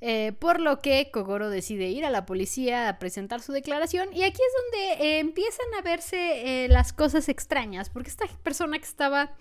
Eh, 0.01 0.33
por 0.39 0.59
lo 0.59 0.81
que 0.81 1.11
Kogoro 1.13 1.51
decide 1.51 1.89
ir 1.89 2.07
a 2.07 2.11
la 2.11 2.25
policía 2.25 2.89
a 2.89 2.99
presentar 2.99 3.43
su 3.43 3.53
declaración 3.53 4.09
y 4.15 4.23
aquí 4.23 4.41
es 4.41 4.53
donde 4.63 5.07
eh, 5.07 5.19
empiezan 5.19 5.67
a 5.79 5.83
verse 5.83 6.65
eh, 6.65 6.69
las 6.69 6.95
cosas 6.95 7.29
extrañas, 7.29 7.91
porque 7.91 8.09
esta 8.09 8.27
persona 8.43 8.79
que 8.79 8.87
estaba 8.87 9.33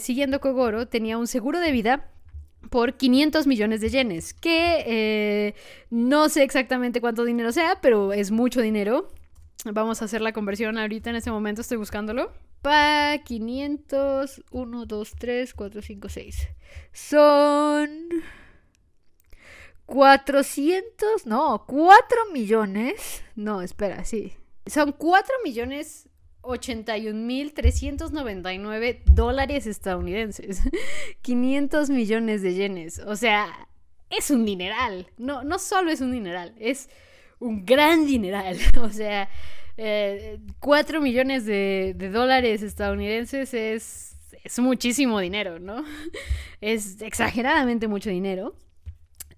siguiendo 0.00 0.40
Kogoro 0.40 0.86
tenía 0.86 1.16
un 1.16 1.26
seguro 1.26 1.58
de 1.58 1.72
vida 1.72 2.10
por 2.70 2.94
500 2.94 3.46
millones 3.46 3.80
de 3.80 3.88
yenes, 3.88 4.34
que 4.34 5.54
no 5.88 6.28
sé 6.28 6.42
exactamente 6.42 7.00
cuánto 7.00 7.24
dinero 7.24 7.50
sea, 7.50 7.78
pero 7.80 8.12
es 8.12 8.30
mucho 8.30 8.60
dinero. 8.60 9.08
Vamos 9.64 10.02
a 10.02 10.04
hacer 10.04 10.20
la 10.20 10.32
conversión 10.32 10.76
ahorita 10.76 11.10
en 11.10 11.16
este 11.16 11.30
momento, 11.30 11.62
estoy 11.62 11.78
buscándolo. 11.78 12.32
Pa 12.60 13.18
500, 13.24 14.44
1, 14.50 14.86
2, 14.86 15.12
3, 15.18 15.54
4, 15.54 15.82
5, 15.82 16.08
6. 16.08 16.48
Son 16.92 18.08
400, 19.86 21.26
no, 21.26 21.64
4 21.66 22.18
millones. 22.32 23.22
No, 23.36 23.62
espera, 23.62 24.04
sí. 24.04 24.34
Son 24.66 24.92
4 24.92 25.34
millones 25.44 26.08
81 26.42 27.18
mil 27.18 27.54
399 27.54 29.02
dólares 29.06 29.66
estadounidenses. 29.66 30.60
500 31.22 31.90
millones 31.90 32.42
de 32.42 32.54
yenes. 32.54 32.98
O 32.98 33.16
sea, 33.16 33.68
es 34.10 34.30
un 34.30 34.44
dineral. 34.44 35.08
No, 35.16 35.42
no 35.42 35.58
solo 35.58 35.90
es 35.90 36.00
un 36.00 36.12
dineral, 36.12 36.54
es 36.58 36.90
un 37.40 37.64
gran 37.64 38.06
dineral. 38.06 38.58
O 38.80 38.90
sea, 38.90 39.28
4 39.76 40.98
eh, 40.98 41.00
millones 41.00 41.46
de, 41.46 41.94
de, 41.96 42.10
dólares 42.10 42.62
estadounidenses 42.62 43.54
es, 43.54 44.16
es 44.44 44.58
muchísimo 44.58 45.20
dinero, 45.20 45.58
¿no? 45.58 45.84
Es 46.60 47.02
exageradamente 47.02 47.88
mucho 47.88 48.10
dinero. 48.10 48.56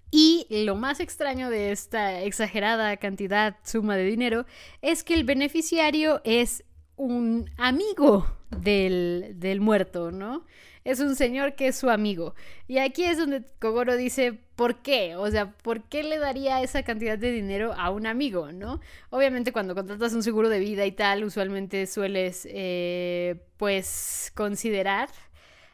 Y 0.09 0.47
lo 0.49 0.75
más 0.75 0.99
extraño 0.99 1.49
de 1.49 1.71
esta 1.71 2.21
exagerada 2.21 2.95
cantidad, 2.97 3.57
suma 3.63 3.97
de 3.97 4.05
dinero, 4.05 4.45
es 4.81 5.03
que 5.03 5.13
el 5.13 5.25
beneficiario 5.25 6.21
es 6.23 6.63
un 6.95 7.49
amigo 7.57 8.25
del, 8.49 9.33
del, 9.35 9.59
muerto, 9.59 10.11
¿no? 10.11 10.45
Es 10.87 11.01
un 11.01 11.17
señor 11.17 11.55
que 11.55 11.67
es 11.67 11.75
su 11.75 11.89
amigo. 11.89 12.33
Y 12.65 12.77
aquí 12.77 13.03
es 13.03 13.17
donde 13.17 13.43
Kogoro 13.59 13.97
dice, 13.97 14.39
¿por 14.55 14.81
qué? 14.81 15.17
O 15.17 15.29
sea, 15.29 15.51
¿por 15.51 15.83
qué 15.83 16.01
le 16.01 16.17
daría 16.17 16.61
esa 16.61 16.83
cantidad 16.83 17.17
de 17.19 17.29
dinero 17.33 17.73
a 17.73 17.89
un 17.89 18.07
amigo, 18.07 18.53
¿no? 18.53 18.79
Obviamente 19.09 19.51
cuando 19.51 19.75
contratas 19.75 20.13
un 20.13 20.23
seguro 20.23 20.47
de 20.47 20.59
vida 20.59 20.85
y 20.85 20.93
tal, 20.93 21.25
usualmente 21.25 21.87
sueles, 21.87 22.47
eh, 22.49 23.35
pues, 23.57 24.31
considerar 24.33 25.09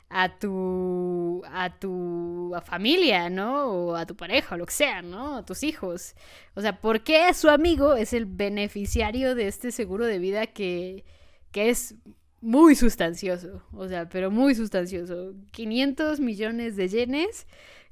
a 0.09 0.39
tu, 0.39 1.43
a 1.45 1.77
tu 1.77 2.55
familia, 2.65 3.29
¿no? 3.29 3.65
O 3.67 3.95
a 3.95 4.07
tu 4.07 4.15
pareja, 4.15 4.55
o 4.55 4.57
lo 4.57 4.65
que 4.65 4.73
sea, 4.73 5.03
¿no? 5.03 5.37
A 5.37 5.45
tus 5.45 5.61
hijos. 5.61 6.15
O 6.55 6.61
sea, 6.61 6.81
¿por 6.81 7.03
qué 7.03 7.31
su 7.35 7.49
amigo 7.49 7.93
es 7.93 8.13
el 8.13 8.25
beneficiario 8.25 9.35
de 9.35 9.47
este 9.47 9.71
seguro 9.71 10.07
de 10.07 10.17
vida 10.17 10.47
que, 10.47 11.05
que 11.51 11.69
es 11.69 11.97
muy 12.43 12.75
sustancioso? 12.75 13.63
O 13.71 13.87
sea, 13.87 14.09
pero 14.09 14.29
muy 14.29 14.53
sustancioso. 14.53 15.33
500 15.51 16.19
millones 16.19 16.75
de 16.75 16.89
yenes, 16.89 17.47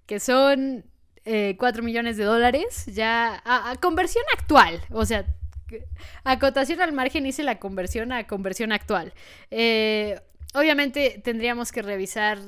que 0.06 0.20
son 0.20 0.86
4 1.24 1.26
eh, 1.26 1.82
millones 1.82 2.18
de 2.18 2.26
dólares, 2.26 2.86
ya 2.88 3.42
a, 3.46 3.72
a 3.72 3.76
conversión 3.78 4.26
actual. 4.38 4.82
O 4.92 5.06
sea, 5.06 5.26
acotación 6.24 6.82
al 6.82 6.92
margen 6.92 7.26
hice 7.26 7.44
la 7.44 7.60
conversión 7.60 8.12
a 8.12 8.28
conversión 8.28 8.72
actual. 8.72 9.14
Eh, 9.52 10.20
obviamente 10.54 11.22
tendríamos 11.24 11.72
que 11.72 11.82
revisar 11.82 12.40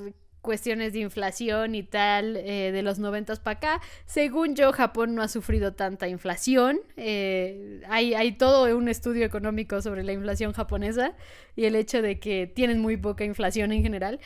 cuestiones 0.43 0.93
de 0.93 1.00
inflación 1.00 1.73
y 1.73 1.81
tal 1.81 2.35
eh, 2.35 2.71
de 2.71 2.83
los 2.83 3.00
noventas 3.00 3.39
para 3.39 3.57
acá. 3.57 3.81
Según 4.05 4.55
yo, 4.55 4.71
Japón 4.73 5.15
no 5.15 5.23
ha 5.23 5.27
sufrido 5.27 5.73
tanta 5.73 6.07
inflación. 6.07 6.81
Eh, 6.97 7.81
hay, 7.89 8.13
hay, 8.13 8.33
todo 8.33 8.77
un 8.77 8.89
estudio 8.89 9.25
económico 9.25 9.81
sobre 9.81 10.03
la 10.03 10.12
inflación 10.12 10.53
japonesa 10.53 11.13
y 11.55 11.65
el 11.65 11.75
hecho 11.75 12.01
de 12.03 12.19
que 12.19 12.45
tienen 12.45 12.79
muy 12.79 12.97
poca 12.97 13.23
inflación 13.23 13.71
en 13.71 13.81
general. 13.81 14.19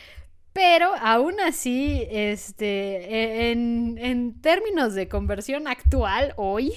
Pero 0.51 0.91
aún 0.99 1.39
así, 1.39 2.07
este, 2.09 2.65
e, 2.65 3.51
en, 3.51 3.97
en 3.99 4.41
términos 4.41 4.95
de 4.95 5.07
conversión 5.07 5.67
actual, 5.67 6.33
hoy, 6.35 6.73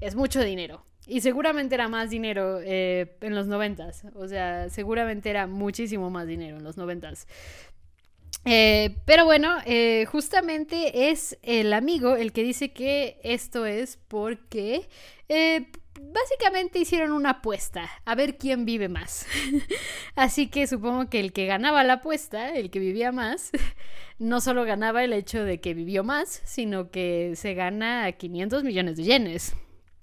es 0.00 0.14
mucho 0.14 0.44
dinero. 0.44 0.84
Y 1.06 1.20
seguramente 1.20 1.74
era 1.74 1.88
más 1.88 2.10
dinero 2.10 2.60
eh, 2.62 3.16
en 3.20 3.34
los 3.34 3.48
noventas. 3.48 4.04
O 4.14 4.28
sea, 4.28 4.68
seguramente 4.68 5.30
era 5.30 5.46
muchísimo 5.46 6.10
más 6.10 6.26
dinero 6.26 6.58
en 6.58 6.64
los 6.64 6.76
noventas. 6.76 7.26
Eh, 8.44 8.96
pero 9.04 9.24
bueno, 9.24 9.58
eh, 9.66 10.04
justamente 10.10 11.10
es 11.10 11.38
el 11.42 11.72
amigo 11.72 12.16
el 12.16 12.32
que 12.32 12.42
dice 12.42 12.72
que 12.72 13.20
esto 13.22 13.66
es 13.66 13.98
porque 14.08 14.88
básicamente 16.12 16.78
hicieron 16.78 17.12
una 17.12 17.30
apuesta 17.30 17.90
a 18.04 18.14
ver 18.14 18.38
quién 18.38 18.64
vive 18.64 18.88
más. 18.88 19.26
Así 20.14 20.48
que 20.48 20.66
supongo 20.66 21.08
que 21.08 21.20
el 21.20 21.32
que 21.32 21.46
ganaba 21.46 21.84
la 21.84 21.94
apuesta, 21.94 22.54
el 22.54 22.70
que 22.70 22.78
vivía 22.78 23.12
más, 23.12 23.50
no 24.18 24.40
solo 24.40 24.64
ganaba 24.64 25.04
el 25.04 25.12
hecho 25.12 25.44
de 25.44 25.60
que 25.60 25.74
vivió 25.74 26.04
más, 26.04 26.42
sino 26.44 26.90
que 26.90 27.32
se 27.36 27.54
gana 27.54 28.10
500 28.12 28.64
millones 28.64 28.96
de 28.96 29.04
yenes. 29.04 29.54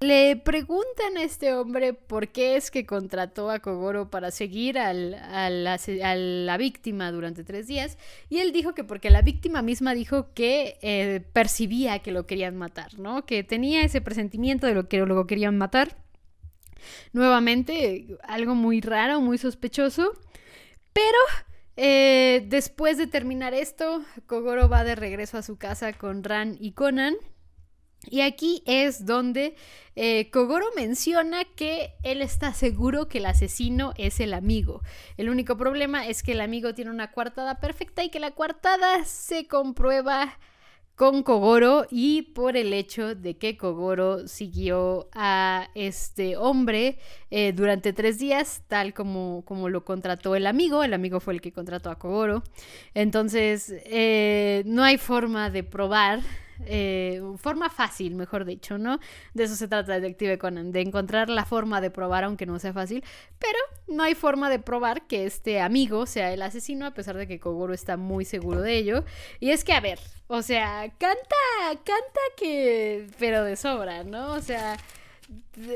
Le 0.02 0.38
preguntan 0.38 1.18
a 1.18 1.24
este 1.24 1.54
hombre 1.54 1.92
por 1.94 2.30
qué 2.30 2.56
es 2.56 2.72
que 2.72 2.86
contrató 2.86 3.52
a 3.52 3.60
Kogoro 3.60 4.10
para 4.10 4.32
seguir 4.32 4.80
a, 4.80 4.94
la, 4.94 6.58
víctima 6.58 7.12
durante 7.12 7.44
tres 7.44 7.68
días 7.68 7.98
y 8.30 8.38
él 8.38 8.54
dijo 8.54 8.74
que 8.74 8.86
porque 8.86 9.10
la 9.10 9.22
víctima 9.22 9.62
misma 9.62 9.94
dijo 9.94 10.34
que 10.34 10.78
eh, 10.82 11.22
percibía 11.34 12.00
que 12.00 12.14
lo 12.14 12.26
querían 12.26 12.56
matar, 12.56 12.98
¿no? 12.98 13.26
Que 13.26 13.44
tenía 13.44 13.84
ese 13.84 14.00
presentimiento 14.00 14.68
de 14.68 14.74
lo 14.74 14.88
que 14.88 15.00
lo 15.00 15.28
querían 15.28 15.58
matar. 15.58 15.98
Nuevamente, 17.12 18.08
algo 18.24 18.56
muy 18.56 18.80
raro, 18.80 19.20
muy 19.20 19.38
sospechoso, 19.38 20.14
pero 20.94 21.20
eh, 21.76 22.46
después 22.48 22.98
de 22.98 23.08
terminar 23.08 23.54
esto, 23.54 24.02
Kogoro 24.28 24.70
va 24.70 24.86
de 24.86 24.96
regreso 24.96 25.38
a 25.38 25.44
su 25.44 25.58
casa 25.58 25.92
con 25.92 26.24
Ran 26.24 26.56
y 26.58 26.72
Conan 26.72 27.16
y 28.08 28.22
aquí 28.22 28.64
es 28.66 29.06
donde 29.06 29.56
eh, 29.96 30.30
Kogoro 30.32 30.68
menciona 30.76 31.44
que 31.44 31.94
él 32.04 32.22
está 32.22 32.54
seguro 32.54 33.10
que 33.10 33.18
el 33.18 33.26
asesino 33.26 33.94
es 33.98 34.20
el 34.20 34.34
amigo. 34.34 34.82
El 35.18 35.30
único 35.30 35.58
problema 35.58 36.08
es 36.08 36.24
que 36.24 36.32
el 36.32 36.42
amigo 36.42 36.74
tiene 36.74 36.92
una 36.92 37.12
coartada 37.12 37.60
perfecta 37.60 38.04
y 38.04 38.10
que 38.10 38.20
la 38.20 38.32
coartada 38.32 39.04
se 39.04 39.48
comprueba 39.48 40.38
con 40.96 41.24
Kogoro 41.24 41.86
y 41.90 42.24
por 42.34 42.58
el 42.58 42.74
hecho 42.74 43.16
de 43.16 43.38
que 43.38 43.56
Kogoro 43.56 44.28
siguió 44.28 45.10
a 45.14 45.70
este 45.74 46.36
hombre 46.36 47.00
eh, 47.32 47.54
durante 47.54 47.94
tres 47.94 48.20
días, 48.20 48.64
tal 48.68 48.94
como, 48.94 49.44
como 49.46 49.70
lo 49.70 49.86
contrató 49.86 50.36
el 50.36 50.46
amigo. 50.46 50.84
El 50.84 50.94
amigo 50.94 51.22
fue 51.22 51.34
el 51.34 51.42
que 51.42 51.54
contrató 51.54 51.90
a 51.90 51.98
Kogoro. 51.98 52.44
Entonces, 52.94 53.74
eh, 53.86 54.64
no 54.66 54.84
hay 54.84 54.98
forma 54.98 55.50
de 55.50 55.64
probar 55.64 56.20
eh, 56.66 57.22
forma 57.38 57.70
fácil, 57.70 58.16
mejor 58.16 58.46
dicho, 58.46 58.78
¿no? 58.78 59.00
De 59.34 59.44
eso 59.44 59.56
se 59.56 59.68
trata 59.68 60.00
Detective 60.00 60.38
Conan, 60.38 60.72
de 60.72 60.82
encontrar 60.82 61.30
la 61.30 61.46
forma 61.46 61.82
de 61.82 61.90
probar 61.90 62.24
aunque 62.24 62.46
no 62.46 62.60
sea 62.60 62.74
fácil, 62.74 63.04
pero 63.38 63.60
no 63.88 64.04
hay 64.04 64.16
forma 64.16 64.50
de 64.50 64.60
probar 64.60 65.08
que 65.08 65.26
este 65.26 65.62
amigo 65.62 66.06
sea 66.06 66.34
el 66.34 66.42
asesino 66.42 66.86
a 66.86 66.94
pesar 66.94 67.18
de 67.18 67.28
que 67.28 67.40
Kogoro 67.40 67.74
está 67.74 67.98
muy 67.98 68.26
seguro 68.26 68.62
de 68.62 68.78
ello. 68.78 69.06
Y 69.40 69.52
es 69.52 69.64
que, 69.64 69.74
a 69.74 69.80
ver, 69.80 70.00
o 70.28 70.42
sea, 70.42 70.92
canta, 70.98 71.36
canta 71.84 72.22
que, 72.38 73.08
pero 73.20 73.44
de 73.44 73.56
sobra, 73.56 74.04
¿no? 74.04 74.34
O 74.34 74.42
sea, 74.42 74.78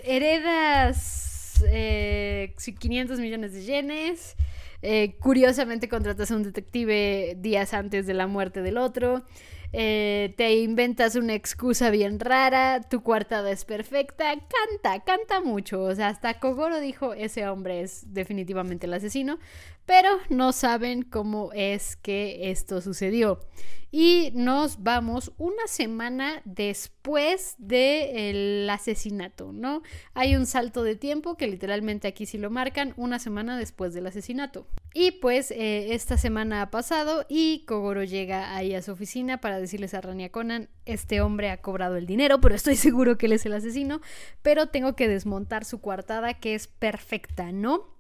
heredas 0.03 1.63
eh, 1.67 2.53
500 2.79 3.19
millones 3.19 3.53
de 3.53 3.63
yenes. 3.63 4.35
Eh, 4.81 5.15
curiosamente 5.19 5.87
contratas 5.87 6.29
a 6.31 6.35
un 6.35 6.43
detective 6.43 7.37
días 7.39 7.73
antes 7.73 8.05
de 8.05 8.13
la 8.13 8.27
muerte 8.27 8.61
del 8.61 8.77
otro. 8.77 9.23
Eh, 9.75 10.35
te 10.37 10.53
inventas 10.57 11.15
una 11.15 11.33
excusa 11.33 11.89
bien 11.89 12.19
rara, 12.19 12.81
tu 12.81 13.01
cuartada 13.01 13.49
es 13.49 13.65
perfecta, 13.65 14.25
canta, 14.35 15.03
canta 15.03 15.41
mucho. 15.41 15.81
O 15.81 15.95
sea, 15.95 16.09
hasta 16.09 16.39
Kogoro 16.39 16.79
dijo, 16.79 17.13
ese 17.13 17.47
hombre 17.47 17.81
es 17.81 18.13
definitivamente 18.13 18.85
el 18.85 18.93
asesino, 18.93 19.39
pero 19.85 20.09
no 20.29 20.51
saben 20.51 21.03
cómo 21.03 21.51
es 21.53 21.95
que 21.95 22.51
esto 22.51 22.81
sucedió. 22.81 23.39
Y 23.95 24.31
nos 24.33 24.81
vamos 24.81 25.33
una 25.37 25.67
semana 25.67 26.41
después 26.45 27.53
del 27.59 28.67
asesinato, 28.67 29.53
¿no? 29.53 29.83
Hay 30.15 30.35
un 30.35 30.47
salto 30.47 30.83
de 30.83 30.95
tiempo 30.95 31.37
que 31.37 31.45
literalmente 31.45 32.07
aquí 32.07 32.25
sí 32.25 32.39
lo 32.39 32.49
marcan, 32.49 32.95
una 32.97 33.19
semana 33.19 33.55
después 33.55 33.93
del 33.93 34.07
asesinato. 34.07 34.65
Y 34.95 35.11
pues 35.11 35.51
eh, 35.51 35.93
esta 35.93 36.17
semana 36.17 36.63
ha 36.63 36.71
pasado 36.71 37.27
y 37.29 37.65
Kogoro 37.67 38.03
llega 38.03 38.55
ahí 38.55 38.73
a 38.73 38.81
su 38.81 38.93
oficina 38.93 39.39
para 39.39 39.59
decirles 39.59 39.93
a 39.93 40.01
Rania 40.01 40.31
Conan, 40.31 40.69
este 40.85 41.21
hombre 41.21 41.51
ha 41.51 41.61
cobrado 41.61 41.95
el 41.95 42.07
dinero, 42.07 42.41
pero 42.41 42.55
estoy 42.55 42.75
seguro 42.75 43.19
que 43.19 43.27
él 43.27 43.33
es 43.33 43.45
el 43.45 43.53
asesino, 43.53 44.01
pero 44.41 44.69
tengo 44.69 44.95
que 44.95 45.07
desmontar 45.07 45.65
su 45.65 45.81
coartada 45.81 46.33
que 46.33 46.55
es 46.55 46.65
perfecta, 46.65 47.51
¿no? 47.51 47.92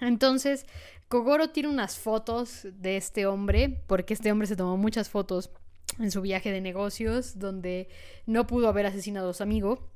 Entonces, 0.00 0.66
Kogoro 1.08 1.50
tiene 1.50 1.68
unas 1.68 1.98
fotos 1.98 2.66
de 2.72 2.96
este 2.96 3.26
hombre, 3.26 3.82
porque 3.86 4.14
este 4.14 4.30
hombre 4.30 4.46
se 4.46 4.56
tomó 4.56 4.76
muchas 4.76 5.08
fotos 5.08 5.50
en 5.98 6.10
su 6.10 6.20
viaje 6.20 6.52
de 6.52 6.60
negocios, 6.60 7.38
donde 7.38 7.88
no 8.26 8.46
pudo 8.46 8.68
haber 8.68 8.86
asesinado 8.86 9.30
a 9.30 9.34
su 9.34 9.42
amigo, 9.42 9.90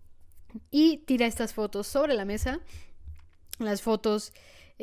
y 0.71 0.99
tira 0.99 1.26
estas 1.26 1.54
fotos 1.54 1.87
sobre 1.87 2.14
la 2.14 2.25
mesa. 2.25 2.61
Las 3.59 3.82
fotos 3.82 4.32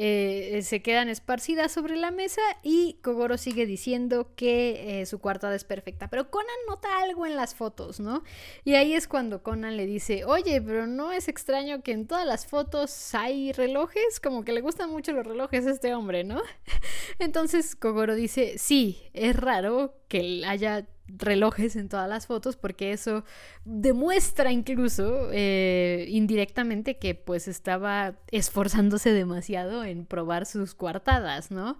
eh, 0.01 0.61
se 0.63 0.81
quedan 0.81 1.09
esparcidas 1.09 1.73
sobre 1.73 1.97
la 1.97 2.09
mesa 2.09 2.39
y 2.63 2.93
Kogoro 3.03 3.37
sigue 3.37 3.65
diciendo 3.65 4.31
que 4.37 5.01
eh, 5.01 5.05
su 5.05 5.19
coartada 5.19 5.55
es 5.55 5.65
perfecta. 5.65 6.07
Pero 6.07 6.31
Conan 6.31 6.47
nota 6.69 6.87
algo 7.01 7.25
en 7.25 7.35
las 7.35 7.53
fotos, 7.53 7.99
¿no? 7.99 8.23
Y 8.63 8.75
ahí 8.75 8.93
es 8.93 9.09
cuando 9.09 9.43
Conan 9.43 9.75
le 9.75 9.85
dice, 9.85 10.23
oye, 10.23 10.61
pero 10.61 10.87
no 10.87 11.11
es 11.11 11.27
extraño 11.27 11.83
que 11.83 11.91
en 11.91 12.07
todas 12.07 12.25
las 12.25 12.47
fotos 12.47 13.13
hay 13.13 13.51
relojes, 13.51 14.21
como 14.21 14.45
que 14.45 14.53
le 14.53 14.61
gustan 14.61 14.89
mucho 14.89 15.11
los 15.11 15.27
relojes 15.27 15.67
a 15.67 15.71
este 15.71 15.93
hombre, 15.93 16.23
¿no? 16.23 16.41
Entonces 17.19 17.75
Kogoro 17.75 18.15
dice, 18.15 18.57
sí, 18.57 19.03
es 19.11 19.35
raro 19.35 19.95
que 20.07 20.43
haya 20.47 20.87
relojes 21.17 21.75
en 21.75 21.89
todas 21.89 22.07
las 22.09 22.27
fotos 22.27 22.55
porque 22.55 22.91
eso 22.91 23.23
demuestra 23.65 24.51
incluso 24.51 25.29
eh, 25.31 26.05
indirectamente 26.09 26.97
que 26.97 27.15
pues 27.15 27.47
estaba 27.47 28.15
esforzándose 28.31 29.13
demasiado 29.13 29.83
en 29.83 30.05
probar 30.05 30.45
sus 30.45 30.75
coartadas, 30.75 31.51
¿no? 31.51 31.77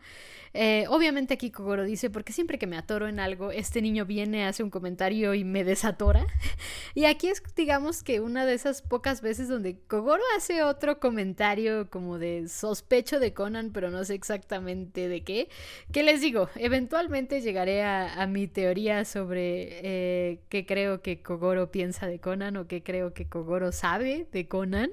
Eh, 0.54 0.86
obviamente 0.90 1.36
aquí 1.36 1.52
Kogoro 1.52 1.84
dice, 1.84 2.10
porque 2.10 2.34
siempre 2.34 2.58
que 2.58 2.66
me 2.66 2.78
atoro 2.78 3.08
en 3.08 3.20
algo, 3.20 3.52
este 3.52 3.82
niño 3.82 4.06
viene, 4.06 4.46
hace 4.46 4.64
un 4.64 4.70
comentario 4.70 5.34
y 5.34 5.44
me 5.44 5.64
desatora. 5.64 6.26
y 6.96 7.06
aquí 7.06 7.28
es, 7.28 7.44
digamos 7.56 8.04
que 8.04 8.20
una 8.20 8.46
de 8.46 8.56
esas 8.56 8.82
pocas 8.82 9.22
veces 9.22 9.48
donde 9.48 9.78
Kogoro 9.88 10.24
hace 10.38 10.64
otro 10.64 11.00
comentario 11.00 11.90
como 11.90 12.18
de 12.18 12.48
sospecho 12.48 13.20
de 13.20 13.34
Conan, 13.34 13.72
pero 13.72 13.92
no 13.92 14.04
sé 14.04 14.16
exactamente 14.16 15.08
de 15.08 15.24
qué. 15.24 15.50
Que 15.92 16.04
les 16.04 16.22
digo, 16.22 16.50
eventualmente 16.56 17.42
llegaré 17.42 17.84
a, 17.84 18.28
mi 18.30 18.48
teoría 18.48 19.06
sobre 19.06 19.19
eh, 19.32 20.42
qué 20.50 20.66
creo 20.66 21.02
que 21.02 21.22
Kogoro 21.22 21.72
piensa 21.72 22.08
de 22.08 22.20
Conan 22.20 22.58
o 22.58 22.68
qué 22.68 22.84
creo 22.84 23.14
que 23.14 23.28
Kogoro 23.28 23.72
sabe 23.72 24.28
de 24.32 24.48
Conan. 24.48 24.92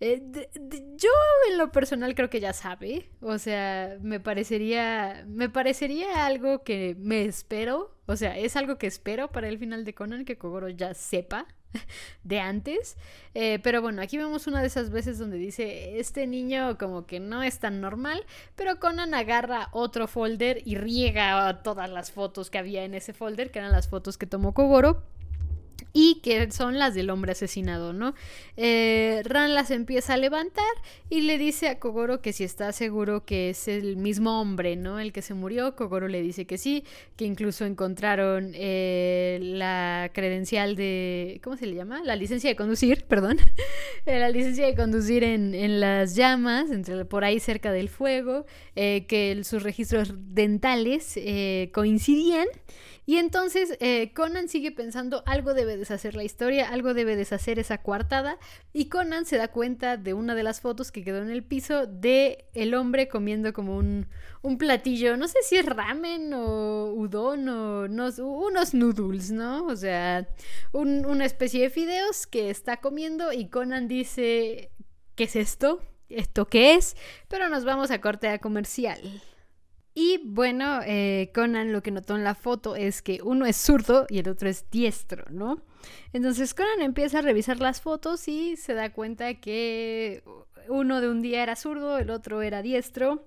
Eh, 0.00 0.22
yo 0.96 1.10
en 1.50 1.56
lo 1.56 1.72
personal 1.72 2.14
creo 2.14 2.28
que 2.28 2.40
ya 2.40 2.52
sabe, 2.52 3.08
o 3.22 3.38
sea, 3.38 3.96
me 4.02 4.20
parecería, 4.20 5.24
me 5.26 5.48
parecería 5.48 6.26
algo 6.26 6.64
que 6.64 6.96
me 6.98 7.24
espero, 7.24 7.96
o 8.04 8.14
sea, 8.16 8.36
es 8.36 8.56
algo 8.56 8.76
que 8.76 8.86
espero 8.86 9.32
para 9.32 9.48
el 9.48 9.58
final 9.58 9.86
de 9.86 9.94
Conan 9.94 10.26
que 10.26 10.36
Kogoro 10.36 10.68
ya 10.68 10.92
sepa 10.92 11.46
de 12.24 12.40
antes, 12.40 12.96
eh, 13.34 13.58
pero 13.62 13.82
bueno, 13.82 14.02
aquí 14.02 14.18
vemos 14.18 14.46
una 14.46 14.60
de 14.60 14.66
esas 14.66 14.90
veces 14.90 15.18
donde 15.18 15.36
dice, 15.36 15.98
este 15.98 16.26
niño 16.26 16.78
como 16.78 17.06
que 17.06 17.20
no 17.20 17.42
es 17.42 17.58
tan 17.58 17.80
normal, 17.80 18.24
pero 18.54 18.78
Conan 18.78 19.14
agarra 19.14 19.68
otro 19.72 20.06
folder 20.08 20.62
y 20.64 20.76
riega 20.76 21.62
todas 21.62 21.90
las 21.90 22.12
fotos 22.12 22.50
que 22.50 22.58
había 22.58 22.84
en 22.84 22.94
ese 22.94 23.12
folder, 23.12 23.50
que 23.50 23.58
eran 23.58 23.72
las 23.72 23.88
fotos 23.88 24.18
que 24.18 24.26
tomó 24.26 24.54
Kogoro 24.54 25.02
y 25.92 26.20
que 26.22 26.50
son 26.52 26.78
las 26.78 26.94
del 26.94 27.10
hombre 27.10 27.32
asesinado, 27.32 27.92
¿no? 27.92 28.14
Eh, 28.58 29.22
Ran 29.24 29.54
las 29.54 29.70
empieza 29.70 30.14
a 30.14 30.16
levantar 30.16 30.64
y 31.10 31.22
le 31.22 31.38
dice 31.38 31.68
a 31.68 31.78
Kogoro 31.78 32.20
que 32.20 32.32
si 32.32 32.44
está 32.44 32.72
seguro 32.72 33.24
que 33.24 33.50
es 33.50 33.68
el 33.68 33.96
mismo 33.96 34.40
hombre, 34.40 34.76
¿no? 34.76 34.98
El 34.98 35.12
que 35.12 35.22
se 35.22 35.34
murió. 35.34 35.74
Kogoro 35.74 36.08
le 36.08 36.20
dice 36.20 36.46
que 36.46 36.58
sí, 36.58 36.84
que 37.16 37.24
incluso 37.24 37.64
encontraron 37.64 38.52
eh, 38.54 39.38
la 39.40 40.10
credencial 40.12 40.76
de, 40.76 41.40
¿cómo 41.42 41.56
se 41.56 41.66
le 41.66 41.74
llama? 41.74 42.02
La 42.02 42.16
licencia 42.16 42.50
de 42.50 42.56
conducir, 42.56 43.04
perdón. 43.08 43.38
Eh, 44.06 44.18
la 44.18 44.30
licencia 44.30 44.66
de 44.66 44.74
conducir 44.74 45.24
en, 45.24 45.80
las 45.80 46.14
llamas, 46.14 46.70
entre, 46.70 47.04
por 47.04 47.24
ahí 47.24 47.40
cerca 47.40 47.72
del 47.72 47.88
fuego, 47.88 48.46
que 48.74 49.40
sus 49.44 49.62
registros 49.62 50.12
dentales 50.14 51.18
coincidían. 51.72 52.46
Y 53.04 53.16
entonces 53.16 53.76
Conan 54.14 54.48
sigue 54.48 54.72
pensando, 54.72 55.22
algo 55.26 55.54
debe 55.54 55.76
deshacer 55.86 56.16
la 56.16 56.24
historia, 56.24 56.68
algo 56.68 56.94
debe 56.94 57.16
deshacer 57.16 57.58
esa 57.58 57.78
coartada. 57.78 58.38
Y 58.72 58.88
Conan 58.88 59.24
se 59.24 59.36
da 59.36 59.48
cuenta 59.48 59.96
de 59.96 60.14
una 60.14 60.34
de 60.34 60.42
las 60.42 60.60
fotos 60.60 60.90
que 60.90 61.04
quedó 61.04 61.22
en 61.22 61.30
el 61.30 61.44
piso 61.44 61.86
de 61.86 62.46
el 62.54 62.74
hombre 62.74 63.08
comiendo 63.08 63.52
como 63.52 63.76
un, 63.76 64.08
un 64.42 64.58
platillo, 64.58 65.16
no 65.16 65.28
sé 65.28 65.38
si 65.42 65.56
es 65.56 65.66
ramen 65.66 66.32
o 66.34 66.92
udon 66.94 67.48
o 67.48 67.86
unos 67.86 68.74
noodles, 68.74 69.30
¿no? 69.30 69.66
O 69.66 69.76
sea, 69.76 70.28
una 70.72 71.24
especie 71.24 71.62
de 71.62 71.70
fideos 71.70 72.26
que 72.26 72.50
está 72.50 72.78
comiendo 72.78 73.32
y 73.32 73.48
Conan 73.48 73.88
dice, 73.88 74.70
¿qué 75.14 75.24
es 75.24 75.36
esto? 75.36 75.80
¿Esto 76.08 76.46
qué 76.46 76.74
es? 76.74 76.96
Pero 77.28 77.48
nos 77.48 77.64
vamos 77.64 77.90
a 77.90 78.00
corte 78.00 78.28
a 78.28 78.38
comercial. 78.38 79.00
Y 79.98 80.20
bueno, 80.26 80.82
eh, 80.84 81.30
Conan 81.34 81.72
lo 81.72 81.82
que 81.82 81.90
notó 81.90 82.16
en 82.16 82.22
la 82.22 82.34
foto 82.34 82.76
es 82.76 83.00
que 83.00 83.20
uno 83.24 83.46
es 83.46 83.56
zurdo 83.56 84.06
y 84.10 84.18
el 84.18 84.28
otro 84.28 84.46
es 84.46 84.70
diestro, 84.70 85.24
¿no? 85.30 85.62
Entonces 86.12 86.52
Conan 86.52 86.82
empieza 86.82 87.20
a 87.20 87.22
revisar 87.22 87.60
las 87.60 87.80
fotos 87.80 88.28
y 88.28 88.58
se 88.58 88.74
da 88.74 88.92
cuenta 88.92 89.40
que 89.40 90.22
uno 90.68 91.00
de 91.00 91.08
un 91.08 91.22
día 91.22 91.42
era 91.42 91.56
zurdo, 91.56 91.96
el 91.96 92.10
otro 92.10 92.42
era 92.42 92.60
diestro. 92.60 93.26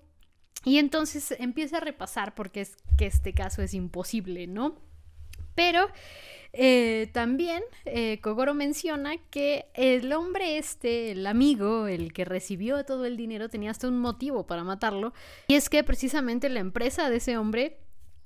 Y 0.63 0.77
entonces 0.77 1.33
empieza 1.39 1.77
a 1.77 1.79
repasar 1.79 2.35
porque 2.35 2.61
es 2.61 2.77
que 2.99 3.07
este 3.07 3.33
caso 3.33 3.63
es 3.63 3.73
imposible, 3.73 4.45
¿no? 4.45 4.75
Pero 5.55 5.89
eh, 6.51 7.09
también 7.13 7.61
eh, 7.85 8.19
Kogoro 8.21 8.53
menciona 8.53 9.17
que 9.29 9.67
el 9.75 10.11
hombre 10.13 10.57
este, 10.57 11.11
el 11.11 11.27
amigo, 11.27 11.87
el 11.87 12.11
que 12.11 12.25
recibió 12.25 12.83
todo 12.85 13.05
el 13.05 13.17
dinero, 13.17 13.49
tenía 13.49 13.71
hasta 13.71 13.87
un 13.87 13.99
motivo 13.99 14.47
para 14.47 14.63
matarlo. 14.63 15.13
Y 15.47 15.55
es 15.55 15.69
que 15.69 15.83
precisamente 15.83 16.49
la 16.49 16.59
empresa 16.59 17.09
de 17.09 17.17
ese 17.17 17.37
hombre 17.37 17.77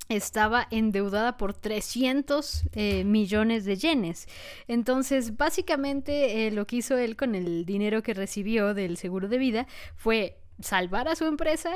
estaba 0.09 0.67
endeudada 0.69 1.37
por 1.37 1.53
300 1.53 2.63
eh, 2.73 3.03
millones 3.03 3.65
de 3.65 3.77
yenes. 3.77 4.27
Entonces, 4.67 5.37
básicamente 5.37 6.51
lo 6.51 6.67
que 6.67 6.77
hizo 6.77 6.97
él 6.97 7.15
con 7.15 7.35
el 7.35 7.65
dinero 7.65 8.03
que 8.03 8.13
recibió 8.13 8.73
del 8.73 8.97
seguro 8.97 9.27
de 9.27 9.37
vida 9.37 9.67
fue 9.95 10.42
salvar 10.59 11.07
a 11.07 11.15
su 11.15 11.25
empresa, 11.25 11.71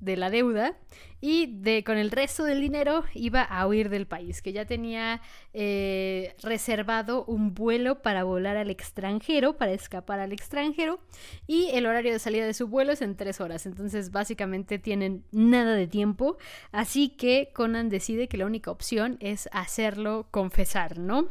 de 0.00 0.16
la 0.16 0.30
deuda 0.30 0.76
y 1.20 1.60
de 1.60 1.82
con 1.82 1.98
el 1.98 2.10
resto 2.10 2.44
del 2.44 2.60
dinero 2.60 3.04
iba 3.14 3.42
a 3.42 3.66
huir 3.66 3.88
del 3.88 4.06
país, 4.06 4.40
que 4.40 4.52
ya 4.52 4.66
tenía 4.66 5.20
eh, 5.52 6.36
reservado 6.42 7.24
un 7.24 7.54
vuelo 7.54 8.02
para 8.02 8.22
volar 8.22 8.56
al 8.56 8.70
extranjero, 8.70 9.56
para 9.56 9.72
escapar 9.72 10.20
al 10.20 10.32
extranjero, 10.32 11.00
y 11.46 11.70
el 11.72 11.86
horario 11.86 12.12
de 12.12 12.20
salida 12.20 12.46
de 12.46 12.54
su 12.54 12.68
vuelo 12.68 12.92
es 12.92 13.02
en 13.02 13.16
tres 13.16 13.40
horas, 13.40 13.66
entonces 13.66 14.12
básicamente 14.12 14.78
tienen 14.78 15.24
nada 15.32 15.74
de 15.74 15.88
tiempo, 15.88 16.38
así 16.70 17.08
que 17.08 17.50
Conan 17.52 17.88
decide 17.88 18.28
que 18.28 18.36
la 18.36 18.46
única 18.46 18.70
opción 18.70 19.16
es 19.20 19.48
hacerlo 19.52 20.28
confesar, 20.30 20.98
¿no? 20.98 21.28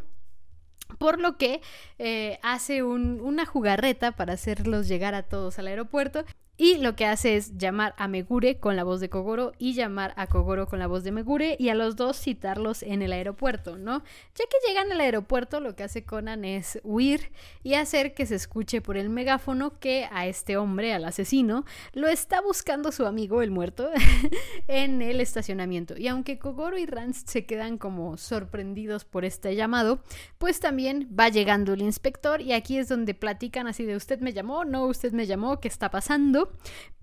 Por 1.00 1.20
lo 1.20 1.38
que 1.38 1.62
eh, 2.00 2.40
hace 2.44 2.82
una 2.82 3.46
jugarreta 3.46 4.14
para 4.14 4.34
hacerlos 4.34 4.88
llegar 4.88 5.16
a 5.16 5.24
todos 5.24 5.60
al 5.60 5.68
aeropuerto 5.68 6.24
y 6.58 6.78
lo 6.78 6.96
que 6.96 7.06
hace 7.06 7.38
es 7.38 7.58
llamar 7.58 7.94
a 7.98 8.08
Megure 8.08 8.58
con 8.58 8.76
la 8.76 8.84
voz 8.84 9.00
de 9.00 9.10
Kogoro 9.10 9.54
y 9.60 9.74
llamar 9.74 10.14
a 10.18 10.26
Kogoro 10.26 10.68
con 10.68 10.80
la 10.80 10.88
voz 10.88 11.04
de 11.04 11.12
Megure 11.12 11.56
y 11.60 11.70
a 11.70 11.76
los 11.76 11.96
dos 11.96 12.20
citarlos 12.20 12.82
en 12.82 13.04
el 13.04 13.14
aeropuerto, 13.14 13.78
¿no? 13.78 14.00
Ya 14.36 14.46
que 14.50 14.68
llegan 14.68 14.92
al 14.92 15.00
aeropuerto, 15.00 15.60
lo 15.60 15.76
que 15.76 15.84
hace 15.84 16.04
Conan 16.04 16.46
es 16.46 16.80
huir 16.84 17.32
y 17.62 17.76
hacer 17.76 18.16
que 18.16 18.26
se 18.26 18.36
escuche 18.36 18.82
por 18.82 18.98
el 18.98 19.10
megáfono 19.10 19.80
que 19.80 20.08
a 20.12 20.26
este 20.26 20.58
hombre, 20.58 20.94
al 20.94 21.06
asesino, 21.06 21.64
lo 21.94 22.08
está 22.08 22.42
buscando 22.42 22.92
su 22.92 23.06
amigo, 23.06 23.44
el 23.44 23.52
muerto, 23.52 23.90
en 24.68 25.04
el 25.04 25.22
estacionamiento. 25.22 25.96
Y 25.96 26.08
aunque 26.08 26.40
Kogoro 26.40 26.78
y 26.78 26.88
Rance 26.88 27.24
se 27.28 27.46
quedan 27.46 27.78
como 27.78 28.18
sorprendidos 28.18 29.06
por 29.06 29.26
este 29.26 29.56
llamado, 29.56 30.00
pues 30.40 30.60
también 30.60 31.08
va 31.18 31.30
llegando 31.30 31.74
el 31.74 31.84
inspector 31.84 32.42
y 32.42 32.54
aquí 32.54 32.80
es 32.80 32.90
donde 32.90 33.14
platican 33.14 33.68
así 33.68 33.86
de 33.86 33.96
usted 33.96 34.20
me 34.22 34.34
llamó, 34.34 34.66
no, 34.66 34.86
usted 34.86 35.12
me 35.12 35.28
llamó, 35.28 35.60
¿qué 35.60 35.68
está 35.68 35.92
pasando? 35.92 36.47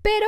Pero 0.01 0.27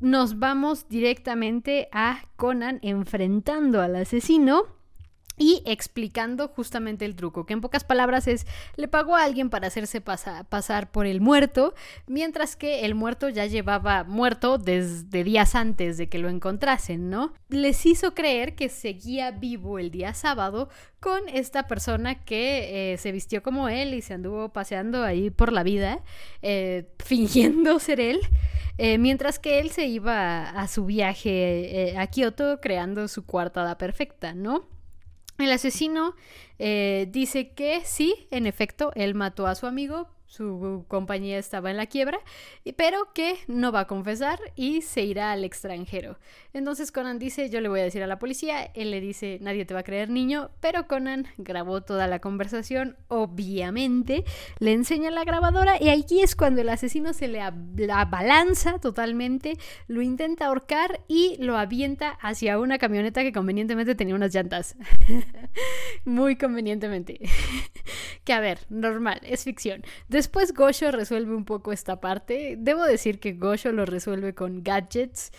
nos 0.00 0.38
vamos 0.38 0.88
directamente 0.88 1.88
a 1.92 2.28
Conan 2.36 2.78
enfrentando 2.82 3.80
al 3.80 3.96
asesino 3.96 4.75
y 5.38 5.62
explicando 5.66 6.48
justamente 6.48 7.04
el 7.04 7.16
truco, 7.16 7.46
que 7.46 7.52
en 7.52 7.60
pocas 7.60 7.84
palabras 7.84 8.26
es, 8.26 8.46
le 8.76 8.88
pagó 8.88 9.16
a 9.16 9.24
alguien 9.24 9.50
para 9.50 9.68
hacerse 9.68 10.00
pasar 10.00 10.90
por 10.90 11.06
el 11.06 11.20
muerto, 11.20 11.74
mientras 12.06 12.56
que 12.56 12.84
el 12.84 12.94
muerto 12.94 13.28
ya 13.28 13.46
llevaba 13.46 14.04
muerto 14.04 14.58
desde 14.58 15.24
días 15.24 15.54
antes 15.54 15.98
de 15.98 16.08
que 16.08 16.18
lo 16.18 16.28
encontrasen, 16.28 17.10
¿no? 17.10 17.34
Les 17.48 17.84
hizo 17.86 18.14
creer 18.14 18.54
que 18.54 18.68
seguía 18.68 19.30
vivo 19.30 19.78
el 19.78 19.90
día 19.90 20.14
sábado 20.14 20.68
con 21.00 21.28
esta 21.28 21.68
persona 21.68 22.24
que 22.24 22.92
eh, 22.92 22.98
se 22.98 23.12
vistió 23.12 23.42
como 23.42 23.68
él 23.68 23.94
y 23.94 24.02
se 24.02 24.14
anduvo 24.14 24.52
paseando 24.52 25.04
ahí 25.04 25.30
por 25.30 25.52
la 25.52 25.62
vida, 25.62 26.02
eh, 26.42 26.88
fingiendo 27.04 27.78
ser 27.78 28.00
él. 28.00 28.20
eh, 28.78 28.98
mientras 28.98 29.38
que 29.38 29.60
él 29.60 29.70
se 29.70 29.86
iba 29.86 30.50
a, 30.50 30.68
su 30.68 30.84
viaje 30.84 31.94
a 31.96 32.06
Kioto 32.08 32.60
creando 32.60 33.08
su 33.08 33.24
cuartada 33.24 33.78
perfecta, 33.78 34.34
¿no? 34.34 34.75
El 35.38 35.52
asesino 35.52 36.14
eh, 36.58 37.06
dice 37.10 37.50
que 37.50 37.82
sí, 37.84 38.26
en 38.30 38.46
efecto, 38.46 38.92
él 38.94 39.14
mató 39.14 39.46
a 39.46 39.54
su 39.54 39.66
amigo, 39.66 40.08
su 40.26 40.84
compañía 40.88 41.38
estaba 41.38 41.70
en 41.70 41.76
la 41.76 41.86
quiebra, 41.86 42.18
pero 42.76 43.12
que 43.14 43.36
no 43.46 43.72
va 43.72 43.80
a 43.80 43.86
confesar 43.86 44.38
y 44.54 44.82
se 44.82 45.02
irá 45.02 45.32
al 45.32 45.44
extranjero. 45.44 46.18
Entonces 46.52 46.90
Conan 46.92 47.18
dice, 47.18 47.48
yo 47.48 47.60
le 47.60 47.68
voy 47.68 47.80
a 47.80 47.84
decir 47.84 48.02
a 48.02 48.06
la 48.06 48.18
policía, 48.18 48.64
él 48.74 48.90
le 48.90 49.00
dice, 49.00 49.38
nadie 49.40 49.64
te 49.64 49.74
va 49.74 49.80
a 49.80 49.84
creer 49.84 50.10
niño, 50.10 50.50
pero 50.60 50.86
Conan 50.86 51.26
grabó 51.38 51.82
toda 51.82 52.06
la 52.06 52.20
conversación, 52.20 52.96
obviamente, 53.08 54.24
le 54.58 54.72
enseña 54.72 55.10
la 55.10 55.24
grabadora 55.24 55.80
y 55.80 55.90
aquí 55.90 56.20
es 56.20 56.34
cuando 56.34 56.60
el 56.60 56.68
asesino 56.68 57.12
se 57.12 57.28
le 57.28 57.40
abalanza 57.40 58.78
totalmente, 58.78 59.56
lo 59.86 60.02
intenta 60.02 60.46
ahorcar 60.46 61.00
y 61.08 61.36
lo 61.38 61.56
avienta 61.56 62.10
hacia 62.10 62.58
una 62.58 62.78
camioneta 62.78 63.22
que 63.22 63.32
convenientemente 63.32 63.94
tenía 63.94 64.14
unas 64.14 64.34
llantas. 64.34 64.76
Muy 66.04 66.36
convenientemente. 66.36 67.20
que 68.26 68.32
a 68.32 68.40
ver, 68.40 68.58
normal, 68.68 69.20
es 69.22 69.44
ficción. 69.44 69.82
Después 70.08 70.52
Gosho 70.52 70.90
resuelve 70.90 71.34
un 71.34 71.44
poco 71.44 71.72
esta 71.72 72.00
parte. 72.00 72.56
Debo 72.58 72.84
decir 72.84 73.20
que 73.20 73.34
Gosho 73.34 73.70
lo 73.70 73.86
resuelve 73.86 74.34
con 74.34 74.64
gadgets, 74.64 75.30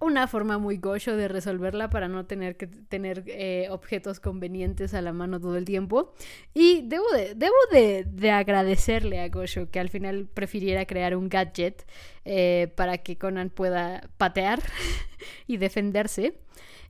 una 0.00 0.26
forma 0.26 0.58
muy 0.58 0.76
Gosho 0.76 1.16
de 1.16 1.28
resolverla 1.28 1.88
para 1.88 2.08
no 2.08 2.26
tener 2.26 2.56
que 2.56 2.66
tener 2.66 3.22
eh, 3.28 3.68
objetos 3.70 4.18
convenientes 4.18 4.92
a 4.92 5.02
la 5.02 5.12
mano 5.12 5.40
todo 5.40 5.56
el 5.56 5.64
tiempo. 5.64 6.14
Y 6.52 6.82
debo 6.82 7.08
de, 7.12 7.36
debo 7.36 7.54
de, 7.70 8.30
agradecerle 8.32 9.20
a 9.20 9.28
Gosho 9.28 9.70
que 9.70 9.78
al 9.78 9.88
final 9.88 10.26
prefiriera 10.26 10.84
crear 10.84 11.14
un 11.16 11.28
gadget 11.28 11.86
eh, 12.24 12.72
para 12.74 12.98
que 12.98 13.16
Conan 13.18 13.50
pueda 13.50 14.10
patear 14.18 14.60
y 15.46 15.58
defenderse 15.58 16.34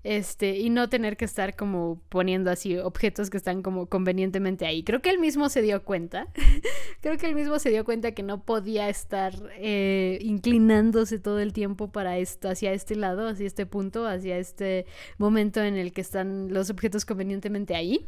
este, 0.05 0.59
y 0.59 0.71
no 0.71 0.89
tener 0.89 1.17
que 1.17 1.25
estar 1.25 1.55
como 1.55 2.01
poniendo 2.09 2.51
así 2.51 2.77
objetos 2.79 3.31
que 3.31 3.37
están 3.37 3.63
como 3.63 3.87
convenientemente 3.87 4.67
ahí. 4.67 4.83
Creo 4.83 5.01
que 5.01 5.11
él 5.11 5.19
mismo 5.19 5.49
se 5.49 5.63
dio 5.63 5.85
cuenta, 5.85 6.29
creo 7.01 7.17
que 7.19 7.27
él 7.27 7.35
mismo 7.35 7.59
se 7.59 7.71
dio 7.71 7.85
cuenta 7.85 8.13
que 8.13 8.23
no 8.23 8.45
podía 8.45 8.89
estar 8.89 9.35
eh, 9.57 10.19
inclinándose 10.23 11.19
todo 11.19 11.39
el 11.39 11.53
tiempo 11.53 11.93
para 11.93 12.19
esto, 12.19 12.49
hacia 12.49 12.73
este 12.73 12.97
lado, 12.97 13.29
hacia 13.29 13.47
este 13.47 13.67
punto, 13.67 14.07
hacia 14.07 14.39
este 14.39 14.87
momento 15.19 15.63
en 15.63 15.77
el 15.77 15.93
que 15.93 16.01
están 16.01 16.53
los 16.53 16.71
objetos 16.71 17.05
convenientemente 17.05 17.75
ahí. 17.75 18.07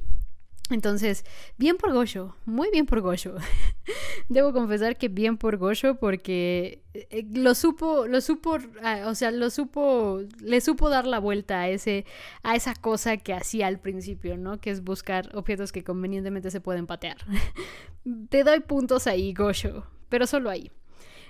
Entonces, 0.71 1.25
bien 1.59 1.77
por 1.77 1.93
Gosho, 1.93 2.35
muy 2.47 2.71
bien 2.71 2.87
por 2.87 3.03
Gosho. 3.03 3.35
Debo 4.31 4.55
confesar 4.55 4.97
que 4.97 5.09
bien 5.09 5.37
por 5.37 5.59
Gosho 5.59 5.97
porque 5.97 6.83
eh, 6.95 7.27
lo 7.35 7.55
supo, 7.55 8.07
lo 8.07 8.23
supo, 8.23 8.57
ah, 8.83 9.03
o 9.07 9.15
sea, 9.15 9.31
lo 9.31 9.51
supo, 9.51 10.23
le 10.41 10.63
supo 10.63 10.89
dar 10.89 11.07
la 11.07 11.19
vuelta 11.19 11.61
a 11.61 11.69
ese, 11.69 12.07
a 12.43 12.57
esa 12.57 12.75
cosa 12.75 13.19
que 13.19 13.35
hacía 13.35 13.67
al 13.67 13.79
principio, 13.79 14.39
¿no? 14.39 14.59
Que 14.59 14.71
es 14.71 14.83
buscar 14.83 15.29
objetos 15.37 15.71
que 15.71 15.85
convenientemente 15.85 16.51
se 16.51 16.63
pueden 16.63 16.87
patear. 16.87 17.19
Te 18.31 18.43
doy 18.43 18.61
puntos 18.61 19.07
ahí, 19.07 19.35
Gosho, 19.35 19.85
pero 20.09 20.27
solo 20.27 20.49
ahí. 20.49 20.71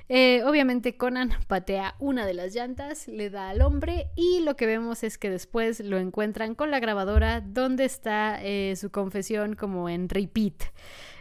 Eh, 0.08 0.42
obviamente 0.44 0.96
Conan 0.96 1.30
patea 1.46 1.94
una 1.98 2.26
de 2.26 2.34
las 2.34 2.54
llantas, 2.54 3.08
le 3.08 3.30
da 3.30 3.48
al 3.48 3.62
hombre 3.62 4.08
y 4.16 4.40
lo 4.40 4.54
que 4.54 4.66
vemos 4.66 5.02
es 5.02 5.16
que 5.16 5.30
después 5.30 5.80
lo 5.80 5.98
encuentran 5.98 6.54
con 6.54 6.70
la 6.70 6.78
grabadora 6.78 7.40
donde 7.40 7.86
está 7.86 8.38
eh, 8.42 8.74
su 8.76 8.90
confesión 8.90 9.54
como 9.54 9.88
en 9.88 10.08
repeat. 10.08 10.62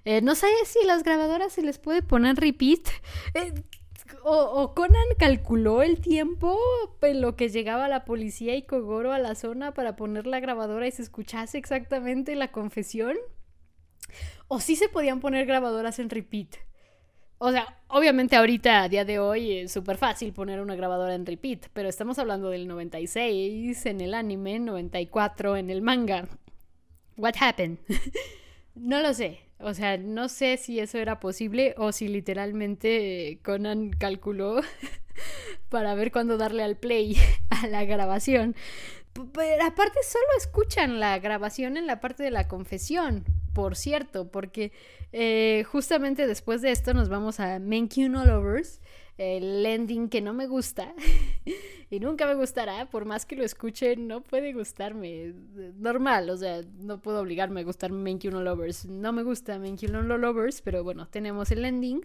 Eh, 0.06 0.22
no 0.22 0.36
sé 0.36 0.48
si 0.66 0.86
las 0.86 1.04
grabadoras 1.04 1.54
se 1.54 1.62
les 1.62 1.80
puede 1.80 2.02
poner 2.02 2.36
repeat. 2.36 2.82
O, 4.26 4.74
Conan 4.76 5.02
calculó 5.18 5.82
el 5.82 6.00
tiempo 6.00 6.58
en 7.02 7.22
lo 7.22 7.36
que 7.36 7.50
llegaba 7.50 7.88
la 7.88 8.06
policía 8.06 8.56
y 8.56 8.64
Kogoro 8.64 9.12
a 9.12 9.20
la 9.20 9.36
zona 9.36 9.74
para 9.74 9.96
poner 9.96 10.28
la 10.28 10.40
grabadora 10.40 10.88
y 10.88 10.92
se 10.92 11.02
escuchase 11.02 11.58
exactamente 11.58 12.36
la 12.36 12.52
confesión. 12.52 13.18
O 14.48 14.60
si 14.60 14.76
se 14.76 14.90
podían 14.90 15.20
poner 15.20 15.46
grabadoras 15.46 16.00
en 16.00 16.10
repeat. 16.10 16.56
O 17.38 17.52
sea, 17.52 17.78
obviamente 17.88 18.36
ahorita, 18.36 18.84
a 18.84 18.90
día 18.90 19.06
de 19.06 19.20
hoy, 19.20 19.52
es 19.60 19.72
súper 19.72 19.98
fácil 19.98 20.34
poner 20.34 20.62
una 20.62 20.76
grabadora 20.76 21.16
en 21.16 21.26
repeat, 21.26 21.68
pero 21.74 21.90
estamos 21.90 22.18
hablando 22.20 22.50
del 22.50 22.68
96 22.68 23.86
en 23.86 24.02
el 24.02 24.14
anime, 24.14 24.60
94 24.60 25.58
en 25.58 25.70
el 25.70 25.82
manga. 25.82 26.28
What 27.18 27.36
happened? 27.40 27.80
no 28.76 29.02
lo 29.02 29.14
sé. 29.14 29.40
O 29.60 29.74
sea, 29.74 29.98
no 29.98 30.28
sé 30.30 30.58
si 30.58 30.80
eso 30.80 30.98
era 30.98 31.20
posible 31.20 31.74
o 31.78 31.92
si 31.92 32.08
literalmente 32.08 33.40
Conan 33.44 33.92
calculó 33.92 34.62
para 35.70 35.96
ver 35.96 36.12
cuándo 36.12 36.38
darle 36.38 36.64
al 36.64 36.76
play 36.76 37.18
a 37.50 37.68
la 37.68 37.86
grabación. 37.86 38.56
Pero 39.14 39.64
aparte 39.64 40.00
solo 40.04 40.26
escuchan 40.38 41.00
la 41.00 41.20
grabación 41.20 41.78
en 41.78 41.88
la 41.88 42.00
parte 42.00 42.24
de 42.24 42.32
la 42.32 42.48
confesión, 42.48 43.24
por 43.54 43.76
cierto, 43.76 44.30
porque 44.30 44.72
eh, 45.12 45.64
justamente 45.72 46.28
después 46.28 46.62
de 46.62 46.72
esto 46.72 46.94
nos 46.94 47.10
vamos 47.10 47.40
a 47.40 47.60
Menkyu 47.60 48.06
All 48.18 48.28
Lovers, 48.28 48.82
el 49.24 49.66
ending 49.66 50.10
que 50.10 50.22
no 50.22 50.34
me 50.34 50.48
gusta 50.48 50.94
y 51.90 52.00
nunca 52.00 52.26
me 52.28 52.36
gustará, 52.36 52.90
por 52.90 53.06
más 53.06 53.26
que 53.26 53.36
lo 53.36 53.44
escuche, 53.44 53.96
no 53.96 54.22
puede 54.22 54.54
gustarme. 54.54 55.34
Normal, 55.78 56.30
o 56.30 56.38
sea, 56.38 56.62
no 56.80 57.02
puedo 57.02 57.22
obligarme 57.22 57.62
a 57.62 57.64
gustarme 57.64 58.00
Menkyu 58.00 58.36
All 58.36 58.44
Lovers. 58.44 58.86
No 58.86 59.14
me 59.14 59.24
gusta 59.24 59.60
Menkyu 59.60 59.96
All 59.96 60.08
Lovers, 60.08 60.62
pero 60.62 60.84
bueno, 60.84 61.08
tenemos 61.08 61.52
el 61.52 61.66
ending. 61.66 62.02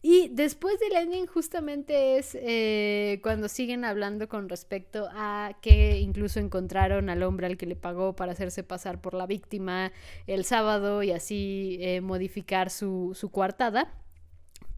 Y 0.00 0.28
después 0.28 0.78
del 0.78 0.94
ending 0.94 1.26
justamente 1.26 2.18
es 2.18 2.36
eh, 2.40 3.18
cuando 3.22 3.48
siguen 3.48 3.84
hablando 3.84 4.28
con 4.28 4.48
respecto 4.48 5.08
a 5.10 5.58
que 5.60 5.98
incluso 5.98 6.38
encontraron 6.38 7.10
al 7.10 7.24
hombre 7.24 7.48
al 7.48 7.56
que 7.56 7.66
le 7.66 7.74
pagó 7.74 8.14
para 8.14 8.32
hacerse 8.32 8.62
pasar 8.62 9.00
por 9.00 9.14
la 9.14 9.26
víctima 9.26 9.90
el 10.28 10.44
sábado 10.44 11.02
y 11.02 11.10
así 11.10 11.78
eh, 11.80 12.00
modificar 12.00 12.70
su, 12.70 13.16
su 13.18 13.30
coartada. 13.30 13.92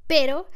Pero 0.06 0.48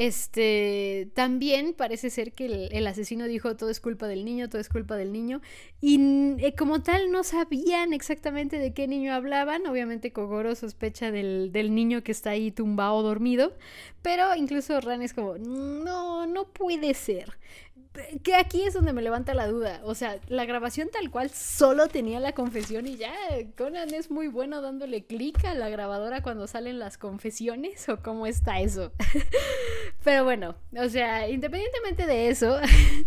este, 0.00 1.10
también 1.14 1.74
parece 1.74 2.08
ser 2.10 2.32
que 2.32 2.68
el, 2.70 2.86
asesino 2.86 3.24
dijo 3.24 3.56
todo 3.56 3.68
es 3.68 3.80
culpa 3.80 4.06
del 4.06 4.24
niño, 4.24 4.48
todo 4.48 4.60
es 4.60 4.68
culpa 4.68 4.94
del 4.94 5.12
niño. 5.12 5.40
Y 5.80 5.98
eh, 6.38 6.54
como 6.56 6.84
tal 6.84 7.10
no 7.10 7.24
sabían 7.24 7.92
exactamente 7.92 8.60
de 8.60 8.72
qué 8.72 8.86
niño 8.86 9.12
hablaban. 9.12 9.66
Obviamente 9.66 10.12
Kogoro 10.12 10.54
sospecha 10.54 11.10
del, 11.10 11.50
del 11.50 11.74
niño 11.74 12.04
que 12.04 12.12
está 12.12 12.30
ahí 12.30 12.52
tumbado 12.52 13.02
dormido. 13.02 13.56
Pero 14.00 14.36
incluso 14.36 14.80
Ran 14.80 15.02
es 15.02 15.14
como, 15.14 15.36
no, 15.36 16.28
no 16.28 16.44
puede 16.46 16.94
ser 16.94 17.36
que 18.22 18.34
aquí 18.34 18.62
es 18.62 18.74
donde 18.74 18.92
me 18.92 19.02
levanta 19.02 19.34
la 19.34 19.46
duda. 19.46 19.80
O 19.84 19.94
sea, 19.94 20.18
la 20.28 20.44
grabación 20.44 20.88
tal 20.92 21.10
cual 21.10 21.30
solo 21.30 21.88
tenía 21.88 22.20
la 22.20 22.32
confesión 22.32 22.86
y 22.86 22.96
ya. 22.96 23.12
Conan 23.56 23.92
es 23.92 24.10
muy 24.10 24.28
bueno 24.28 24.62
dándole 24.62 25.04
clic 25.04 25.44
a 25.44 25.54
la 25.54 25.68
grabadora 25.68 26.22
cuando 26.22 26.46
salen 26.46 26.78
las 26.78 26.98
confesiones 26.98 27.88
o 27.88 28.02
cómo 28.02 28.26
está 28.26 28.60
eso. 28.60 28.92
Pero 30.04 30.24
bueno, 30.24 30.54
o 30.76 30.88
sea, 30.88 31.28
independientemente 31.28 32.06
de 32.06 32.30
eso, 32.30 32.58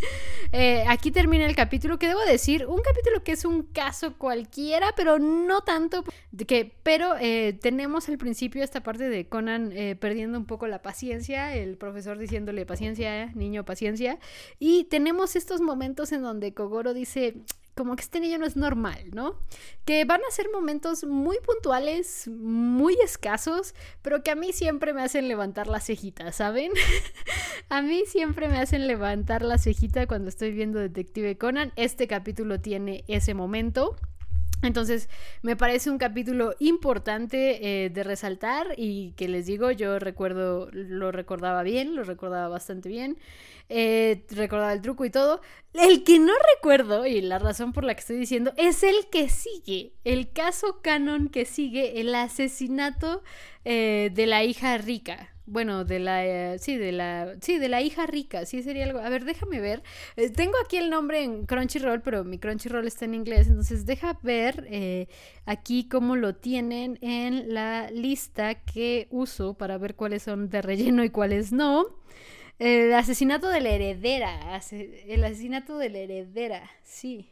eh, 0.52 0.84
aquí 0.88 1.12
termina 1.12 1.46
el 1.46 1.56
capítulo 1.56 1.98
que 1.98 2.08
debo 2.08 2.22
decir, 2.22 2.66
un 2.68 2.82
capítulo 2.82 3.24
que 3.24 3.32
es 3.32 3.46
un 3.46 3.64
caso 3.64 4.18
cualquiera, 4.18 4.94
pero 4.96 5.20
no 5.20 5.62
tanto. 5.62 6.04
Que, 6.48 6.74
pero 6.84 7.16
eh, 7.20 7.58
tenemos 7.62 8.10
al 8.10 8.18
principio 8.18 8.64
esta 8.64 8.84
parte 8.84 9.10
de 9.10 9.28
Conan 9.28 9.72
eh, 9.74 9.96
perdiendo 9.96 10.38
un 10.38 10.46
poco 10.46 10.68
la 10.68 10.82
paciencia, 10.82 11.56
el 11.56 11.78
profesor 11.78 12.18
diciéndole 12.18 12.66
paciencia, 12.66 13.28
niño, 13.34 13.66
paciencia. 13.66 14.20
Y 14.60 14.81
y 14.82 14.84
tenemos 14.84 15.36
estos 15.36 15.62
momentos 15.62 16.12
en 16.12 16.24
donde 16.24 16.56
Kogoro 16.56 16.96
dice, 16.96 17.36
como 17.76 17.96
que 17.96 18.02
este 18.02 18.20
niño 18.20 18.40
no 18.40 18.48
es 18.48 18.56
normal, 18.56 19.12
¿no? 19.14 19.36
Que 19.86 20.06
van 20.06 20.22
a 20.28 20.32
ser 20.32 20.48
momentos 20.52 21.04
muy 21.04 21.38
puntuales, 21.46 22.28
muy 22.28 22.96
escasos, 23.04 23.76
pero 24.02 24.24
que 24.24 24.32
a 24.32 24.36
mí 24.36 24.54
siempre 24.54 24.96
me 24.96 25.04
hacen 25.04 25.28
levantar 25.28 25.68
la 25.68 25.80
cejita, 25.80 26.32
¿saben? 26.32 26.72
a 27.70 27.84
mí 27.84 28.06
siempre 28.08 28.48
me 28.48 28.58
hacen 28.58 28.88
levantar 28.88 29.44
la 29.44 29.60
cejita 29.60 30.08
cuando 30.08 30.30
estoy 30.30 30.52
viendo 30.52 30.80
Detective 30.80 31.38
Conan. 31.38 31.74
Este 31.76 32.08
capítulo 32.08 32.60
tiene 32.60 33.04
ese 33.08 33.36
momento. 33.36 33.96
Entonces, 34.62 35.10
me 35.42 35.56
parece 35.56 35.90
un 35.90 35.98
capítulo 35.98 36.54
importante 36.60 37.86
eh, 37.86 37.90
de 37.90 38.04
resaltar 38.04 38.68
y 38.78 39.14
que 39.14 39.28
les 39.28 39.46
digo, 39.48 39.72
yo 39.72 39.98
recuerdo, 40.00 40.70
lo 40.72 41.12
recordaba 41.12 41.64
bien, 41.64 41.96
lo 41.96 42.04
recordaba 42.04 42.48
bastante 42.48 42.90
bien, 42.90 43.18
eh, 43.70 44.24
recordaba 44.30 44.74
el 44.74 44.82
truco 44.82 45.06
y 45.06 45.10
todo. 45.10 45.42
El 45.74 46.04
que 46.04 46.20
no 46.20 46.34
recuerdo, 46.56 47.08
y 47.08 47.22
la 47.22 47.40
razón 47.40 47.74
por 47.74 47.84
la 47.86 47.96
que 47.96 48.02
estoy 48.02 48.18
diciendo, 48.18 48.54
es 48.58 48.84
el 48.84 49.08
que 49.12 49.30
sigue, 49.30 49.94
el 50.04 50.32
caso 50.32 50.82
canon 50.82 51.30
que 51.30 51.46
sigue, 51.46 52.00
el 52.00 52.14
asesinato 52.14 53.24
eh, 53.66 54.12
de 54.14 54.28
la 54.28 54.44
hija 54.44 54.78
rica. 54.78 55.31
Bueno, 55.52 55.84
de 55.84 56.00
la, 56.00 56.26
eh, 56.26 56.60
sí, 56.60 56.78
de 56.78 56.94
la, 56.94 57.36
sí, 57.42 57.58
de 57.60 57.68
la 57.68 57.82
hija 57.82 58.06
rica, 58.08 58.46
sí 58.46 58.64
sería 58.64 58.86
algo. 58.86 59.00
A 59.00 59.10
ver, 59.10 59.26
déjame 59.26 59.60
ver. 59.60 59.84
Eh, 60.16 60.30
tengo 60.30 60.54
aquí 60.64 60.78
el 60.78 60.90
nombre 60.90 61.24
en 61.24 61.46
Crunchyroll, 61.46 62.02
pero 62.02 62.24
mi 62.24 62.40
Crunchyroll 62.40 62.88
está 62.88 63.04
en 63.04 63.16
inglés, 63.16 63.48
entonces 63.48 63.86
deja 63.86 64.18
ver 64.24 64.66
eh, 64.70 65.10
aquí 65.46 65.90
cómo 65.90 66.16
lo 66.16 66.36
tienen 66.36 66.98
en 67.02 67.54
la 67.54 67.92
lista 67.92 68.64
que 68.64 69.08
uso 69.12 69.54
para 69.56 69.78
ver 69.78 69.96
cuáles 69.96 70.24
son 70.24 70.50
de 70.50 70.62
relleno 70.62 71.04
y 71.04 71.10
cuáles 71.10 71.52
no. 71.52 71.86
El 72.58 72.94
asesinato 72.94 73.50
de 73.50 73.60
la 73.60 73.72
heredera. 73.72 74.62
El 75.06 75.24
asesinato 75.26 75.78
de 75.78 75.90
la 75.90 75.98
heredera, 76.00 76.72
sí. 76.84 77.30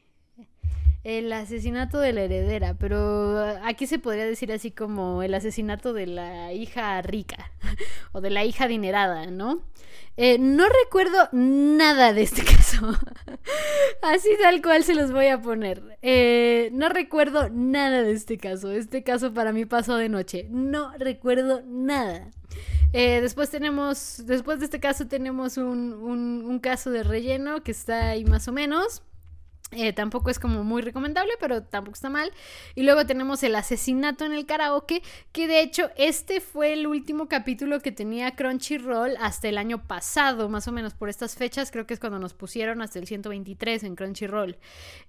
El 1.09 1.33
asesinato 1.33 1.97
de 1.97 2.13
la 2.13 2.21
heredera, 2.21 2.75
pero 2.75 3.39
aquí 3.63 3.87
se 3.87 3.97
podría 3.97 4.25
decir 4.27 4.51
así 4.51 4.69
como 4.69 5.23
el 5.23 5.33
asesinato 5.33 5.91
de 5.91 6.05
la 6.05 6.53
hija 6.53 7.01
rica 7.01 7.51
o 8.11 8.21
de 8.21 8.29
la 8.29 8.45
hija 8.45 8.65
adinerada, 8.65 9.25
¿no? 9.25 9.63
Eh, 10.17 10.37
no 10.37 10.65
recuerdo 10.69 11.27
nada 11.31 12.13
de 12.13 12.21
este 12.21 12.43
caso. 12.55 12.95
Así 14.03 14.29
tal 14.39 14.61
cual 14.61 14.83
se 14.83 14.93
los 14.93 15.11
voy 15.11 15.25
a 15.29 15.41
poner. 15.41 15.97
Eh, 16.03 16.69
no 16.73 16.89
recuerdo 16.89 17.49
nada 17.49 18.03
de 18.03 18.11
este 18.11 18.37
caso. 18.37 18.71
Este 18.71 19.01
caso 19.01 19.33
para 19.33 19.51
mí 19.51 19.65
pasó 19.65 19.95
de 19.95 20.09
noche. 20.09 20.45
No 20.51 20.91
recuerdo 20.99 21.63
nada. 21.65 22.29
Eh, 22.93 23.19
después 23.19 23.49
tenemos, 23.49 24.21
después 24.27 24.59
de 24.59 24.65
este 24.65 24.79
caso 24.79 25.07
tenemos 25.07 25.57
un, 25.57 25.91
un 25.91 26.59
caso 26.59 26.91
de 26.91 27.01
relleno 27.01 27.63
que 27.63 27.71
está 27.71 28.09
ahí 28.09 28.25
más 28.25 28.47
o 28.47 28.51
menos. 28.51 29.01
Eh, 29.71 29.93
tampoco 29.93 30.31
es 30.31 30.39
como 30.39 30.63
muy 30.63 30.81
recomendable, 30.81 31.33
pero 31.39 31.61
tampoco 31.61 31.93
está 31.93 32.09
mal. 32.09 32.31
Y 32.73 32.81
luego 32.81 33.05
tenemos 33.05 33.43
el 33.43 33.55
asesinato 33.55 34.25
en 34.25 34.33
el 34.33 34.47
karaoke, 34.47 35.03
que 35.31 35.47
de 35.47 35.61
hecho 35.61 35.91
este 35.95 36.41
fue 36.41 36.73
el 36.73 36.87
último 36.87 37.27
capítulo 37.27 37.79
que 37.79 37.91
tenía 37.91 38.35
Crunchyroll 38.35 39.15
hasta 39.19 39.47
el 39.47 39.59
año 39.59 39.85
pasado, 39.85 40.49
más 40.49 40.67
o 40.67 40.71
menos 40.71 40.95
por 40.95 41.07
estas 41.07 41.35
fechas, 41.35 41.69
creo 41.69 41.85
que 41.85 41.93
es 41.93 41.99
cuando 41.99 42.17
nos 42.17 42.33
pusieron 42.33 42.81
hasta 42.81 42.97
el 42.97 43.05
123 43.05 43.83
en 43.83 43.95
Crunchyroll. 43.95 44.57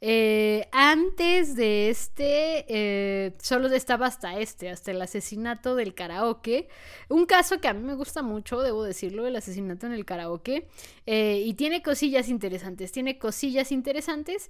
Eh, 0.02 0.68
antes 0.72 1.56
de 1.56 1.88
este, 1.88 2.66
eh, 2.68 3.32
solo 3.40 3.68
estaba 3.68 4.06
hasta 4.06 4.38
este, 4.40 4.68
hasta 4.68 4.90
el 4.90 5.00
asesinato 5.00 5.74
del 5.74 5.94
karaoke. 5.94 6.68
Un 7.08 7.24
caso 7.24 7.62
que 7.62 7.68
a 7.68 7.72
mí 7.72 7.82
me 7.82 7.94
gusta 7.94 8.22
mucho, 8.22 8.60
debo 8.60 8.84
decirlo, 8.84 9.26
el 9.26 9.36
asesinato 9.36 9.86
en 9.86 9.92
el 9.92 10.04
karaoke. 10.04 10.68
y 11.06 11.54
tiene 11.54 11.82
cosillas 11.82 12.28
interesantes, 12.28 12.92
tiene 12.92 13.18
cosillas 13.18 13.72
interesantes. 13.72 14.49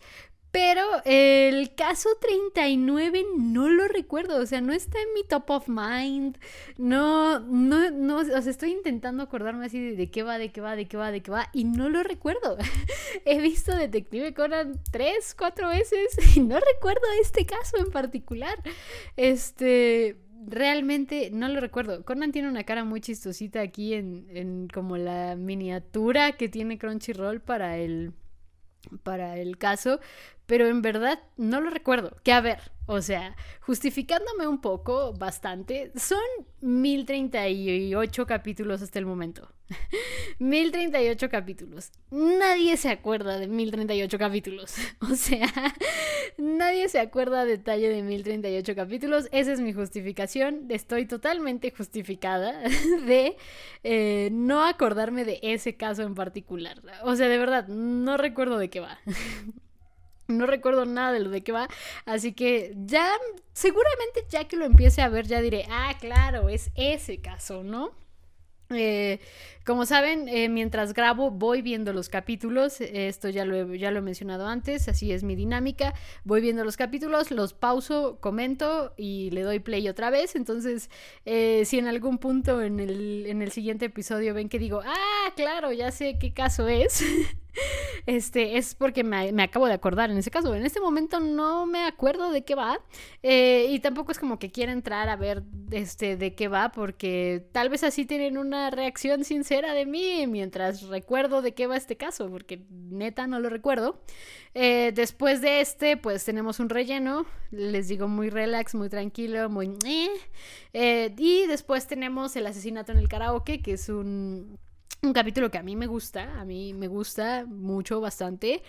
Pero 0.51 0.83
el 1.05 1.75
caso 1.77 2.09
39 2.21 3.25
no 3.39 3.69
lo 3.69 3.87
recuerdo, 3.87 4.41
o 4.41 4.47
sea, 4.47 4.61
no 4.61 4.73
está 4.73 5.01
en 5.01 5.15
mi 5.15 5.23
top 5.23 5.49
of 5.51 5.69
mind. 5.69 6.39
No, 6.77 7.39
no, 7.39 7.91
no, 7.93 8.17
o 8.17 8.25
sea, 8.25 8.39
estoy 8.39 8.73
intentando 8.73 9.23
acordarme 9.23 9.67
así 9.67 9.93
de, 9.93 10.11
qué 10.11 10.25
va, 10.25 10.39
de 10.39 10.51
qué 10.51 10.61
va, 10.61 10.75
de 10.75 10.89
qué 10.89 10.97
va, 10.97 11.13
de 11.13 11.23
qué 11.23 11.31
va, 11.31 11.49
y 11.53 11.65
no 11.65 11.89
lo 11.89 12.03
recuerdo. 12.03 12.59
He 13.25 13.41
visto 13.41 13.77
Detective 13.77 14.35
Conan 14.35 14.81
tres, 14.91 15.37
cuatro 15.39 15.69
veces 15.69 16.09
y 16.37 16.41
no 16.41 16.59
recuerdo 16.59 17.03
este 17.23 17.47
caso 17.47 17.77
en 17.79 17.93
particular. 17.93 18.61
Este, 19.17 20.17
realmente 20.49 21.31
no 21.33 21.47
lo 21.47 21.61
recuerdo. 21.61 22.05
Conan 22.05 22.33
tiene 22.33 22.49
una 22.49 22.65
cara 22.65 22.83
muy 22.83 23.01
chistosita 23.01 23.61
aquí 23.61 23.95
en, 23.95 24.27
en 24.31 24.67
como 24.67 24.97
la 24.97 25.37
miniatura 25.37 26.33
que 26.33 26.49
tiene 26.49 26.77
Crunchyroll 26.77 27.41
para 27.41 27.79
el 27.79 28.15
para 29.03 29.37
el 29.37 29.59
caso, 29.59 30.01
pero 30.47 30.67
en 30.67 30.83
verdad 30.83 31.21
no 31.37 31.61
lo 31.61 31.71
recuerdo. 31.71 32.17
Que 32.23 32.33
a 32.33 32.41
ver, 32.41 32.73
o 32.91 33.01
sea, 33.03 33.37
justificándome 33.61 34.49
un 34.49 34.61
poco, 34.61 35.13
bastante, 35.13 35.93
son 35.95 36.19
1038 36.61 38.27
capítulos 38.27 38.83
hasta 38.83 38.99
el 38.99 39.07
momento. 39.07 39.49
1038 40.41 41.29
capítulos. 41.31 41.93
Nadie 42.11 42.77
se 42.77 42.89
acuerda 42.89 43.39
de 43.39 43.47
1038 43.47 44.19
capítulos. 44.19 44.75
O 45.09 45.15
sea, 45.15 45.47
nadie 46.37 46.89
se 46.89 46.99
acuerda 46.99 47.43
a 47.43 47.45
detalle 47.45 47.89
de 47.89 48.03
1038 48.03 48.75
capítulos. 48.75 49.29
Esa 49.31 49.53
es 49.53 49.61
mi 49.61 49.73
justificación. 49.73 50.67
Estoy 50.69 51.07
totalmente 51.07 51.71
justificada 51.71 52.61
de 53.07 53.37
eh, 53.85 54.31
no 54.33 54.65
acordarme 54.65 55.25
de 55.25 55.39
ese 55.43 55.77
caso 55.77 56.03
en 56.03 56.17
particular. 56.17 56.83
O 57.05 57.15
sea, 57.15 57.29
de 57.29 57.39
verdad, 57.39 57.69
no 57.69 58.17
recuerdo 58.17 58.59
de 58.59 58.69
qué 58.69 58.81
va. 58.81 58.99
No 60.31 60.47
recuerdo 60.47 60.85
nada 60.87 61.13
de 61.13 61.21
lo 61.21 61.31
de 61.31 61.43
qué 61.43 61.53
va, 61.53 61.69
así 62.07 62.33
que 62.33 62.75
ya, 62.77 63.11
seguramente 63.53 64.25
ya 64.31 64.45
que 64.45 64.57
lo 64.57 64.65
empiece 64.65 65.03
a 65.03 65.09
ver, 65.09 65.27
ya 65.27 65.41
diré, 65.41 65.67
ah, 65.71 65.95
claro, 66.01 66.49
es 66.49 66.71
ese 66.77 67.21
caso, 67.21 67.63
¿no? 67.63 68.01
Eh, 68.73 69.19
como 69.67 69.85
saben, 69.85 70.29
eh, 70.29 70.49
mientras 70.49 70.95
grabo 70.95 71.31
voy 71.31 71.61
viendo 71.61 71.93
los 71.93 72.09
capítulos, 72.09 72.81
esto 72.81 73.29
ya 73.29 73.45
lo, 73.45 73.57
he, 73.57 73.79
ya 73.79 73.91
lo 73.91 73.99
he 73.99 74.03
mencionado 74.03 74.47
antes, 74.47 74.89
así 74.89 75.13
es 75.13 75.23
mi 75.23 75.35
dinámica, 75.35 75.93
voy 76.25 76.41
viendo 76.41 76.65
los 76.65 76.77
capítulos, 76.77 77.31
los 77.31 77.53
pauso, 77.53 78.19
comento 78.21 78.95
y 78.97 79.31
le 79.31 79.43
doy 79.43 79.59
play 79.59 79.89
otra 79.89 80.11
vez, 80.11 80.37
entonces 80.37 80.89
eh, 81.25 81.65
si 81.67 81.79
en 81.79 81.89
algún 81.89 82.19
punto 82.19 82.63
en 82.63 82.81
el, 82.81 83.27
en 83.27 83.43
el 83.43 83.51
siguiente 83.51 83.87
episodio 83.87 84.35
ven 84.35 84.49
que 84.49 84.59
digo, 84.59 84.83
ah, 84.85 85.33
claro, 85.35 85.73
ya 85.73 85.91
sé 85.91 86.19
qué 86.19 86.33
caso 86.33 86.69
es, 86.69 87.05
este, 88.07 88.57
es 88.57 88.75
porque 88.75 89.05
me, 89.05 89.43
acabo 89.43 89.67
de 89.67 89.75
acordar 89.75 90.11
en 90.11 90.19
ese 90.19 90.31
caso. 90.31 90.55
En 90.55 90.65
este 90.65 90.81
momento 90.81 91.21
no 91.21 91.67
me 91.67 91.85
acuerdo 91.85 92.31
de 92.31 92.43
qué 92.43 92.55
va. 92.55 92.81
Eh, 93.23 93.67
y 93.71 93.81
tampoco 93.81 94.13
es 94.13 94.19
como 94.19 94.39
que 94.39 94.51
quiera 94.51 94.73
entrar 94.73 95.09
a 95.09 95.17
ver 95.17 95.43
este, 95.71 96.17
de 96.17 96.35
qué 96.35 96.49
va, 96.49 96.73
porque 96.73 97.47
tal 97.53 97.69
vez 97.69 97.85
así 97.85 98.05
tienen 98.05 98.39
una 98.39 98.71
reacción 98.71 99.25
sincera 99.25 99.75
de 99.75 99.87
mí 99.87 100.27
mientras 100.27 100.83
recuerdo 100.83 101.43
de 101.43 101.55
qué 101.55 101.67
va 101.67 101.77
este 101.77 101.97
caso, 101.97 102.29
porque 102.31 102.65
neta 102.71 103.27
no 103.27 103.41
lo 103.41 103.49
recuerdo. 103.49 104.01
Eh, 104.55 104.93
después 104.95 105.41
de 105.41 105.61
este, 105.61 105.97
pues 105.97 106.25
tenemos 106.25 106.61
un 106.61 106.69
relleno. 106.69 107.27
Les 107.51 107.89
digo, 107.89 108.09
muy 108.09 108.31
relax, 108.31 108.75
muy 108.75 108.89
tranquilo, 108.89 109.49
muy... 109.49 109.77
Eh, 110.73 111.15
y 111.17 111.47
después 111.47 111.87
tenemos 111.87 112.35
el 112.37 112.47
asesinato 112.47 112.93
en 112.93 112.99
el 112.99 113.09
karaoke, 113.09 113.61
que 113.61 113.73
es 113.73 113.89
un 113.89 114.59
un 115.03 115.15
capítulo 115.15 115.51
que 115.51 115.57
a 115.57 115.63
mí 115.63 115.77
me 115.77 115.87
gusta, 115.87 116.39
a 116.39 116.45
mí 116.45 116.75
me 116.75 116.87
gusta 116.87 117.47
mucho, 117.47 118.01
bastante. 118.01 118.63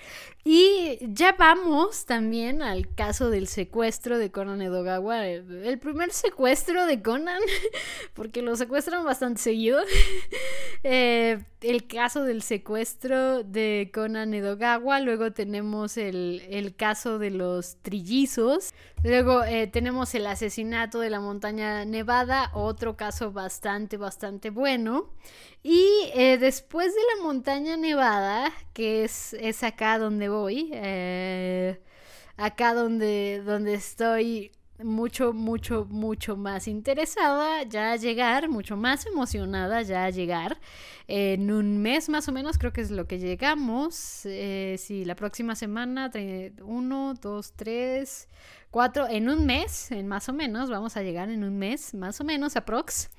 Y 0.46 0.98
ya 1.02 1.36
vamos 1.38 2.06
también 2.06 2.62
al 2.62 2.94
caso 2.96 3.30
del 3.30 3.48
secuestro 3.48 4.18
de 4.18 4.32
Conan 4.32 4.62
Edogawa, 4.62 5.28
el 5.28 5.80
primer 5.80 6.12
secuestro 6.12 6.86
de 6.86 7.02
Conan, 7.02 7.42
porque 8.14 8.42
lo 8.42 8.56
secuestran 8.56 9.04
bastante 9.04 9.42
seguido. 9.42 9.82
Eh, 10.84 11.44
el 11.62 11.86
caso 11.86 12.24
del 12.24 12.42
secuestro 12.42 13.44
de 13.44 13.92
Conan 13.94 14.34
Edogawa, 14.34 15.00
luego 15.00 15.32
tenemos 15.32 15.96
el, 15.96 16.42
el 16.50 16.76
caso 16.76 17.20
de 17.20 17.30
los 17.30 17.76
trillizos, 17.84 18.74
luego 19.04 19.44
eh, 19.44 19.68
tenemos 19.68 20.14
el 20.16 20.28
asesinato 20.28 21.00
de 21.00 21.10
la 21.10 21.20
montaña 21.20 21.86
Nevada, 21.86 22.52
otro 22.54 22.98
caso 22.98 23.32
bastante, 23.32 23.98
bastante 23.98 24.50
bueno. 24.50 25.10
Y 25.64 26.10
eh, 26.14 26.38
después 26.40 26.94
de 26.94 27.02
la 27.16 27.24
montaña 27.24 27.78
nevada, 27.78 28.52
que 28.74 29.04
es, 29.04 29.34
es 29.34 29.64
acá 29.64 30.00
donde 30.00 30.30
voy, 30.30 30.72
eh, 30.74 31.80
acá 32.38 32.74
donde, 32.74 33.42
donde 33.46 33.76
estoy 33.76 34.52
mucho, 34.84 35.34
mucho, 35.34 35.86
mucho 35.90 36.36
más 36.38 36.68
interesada 36.68 37.64
ya 37.64 37.94
a 37.94 37.96
llegar, 37.96 38.50
mucho 38.50 38.78
más 38.78 39.06
emocionada 39.06 39.82
ya 39.82 40.06
a 40.06 40.10
llegar. 40.10 40.60
en 41.08 41.52
un 41.52 41.82
mes 41.82 42.10
más 42.10 42.28
o 42.28 42.32
menos 42.32 42.58
creo 42.58 42.74
que 42.74 42.82
es 42.82 42.92
lo 42.92 43.08
que 43.08 43.20
llegamos. 43.20 44.26
Eh, 44.26 44.76
si 44.78 45.06
la 45.06 45.16
próxima 45.16 45.56
semana, 45.56 46.12
uno, 46.64 47.14
dos, 47.22 47.54
tres, 47.54 48.30
cuatro, 48.72 49.08
en 49.08 49.30
un 49.30 49.46
mes, 49.46 49.92
en 49.92 50.08
más 50.08 50.30
o 50.30 50.34
menos, 50.34 50.70
vamos 50.70 50.98
a 50.98 51.04
llegar 51.04 51.30
en 51.30 51.44
un 51.44 51.58
mes, 51.58 51.94
más 51.94 52.22
o 52.22 52.24
menos, 52.24 52.56
aprox. 52.56 53.10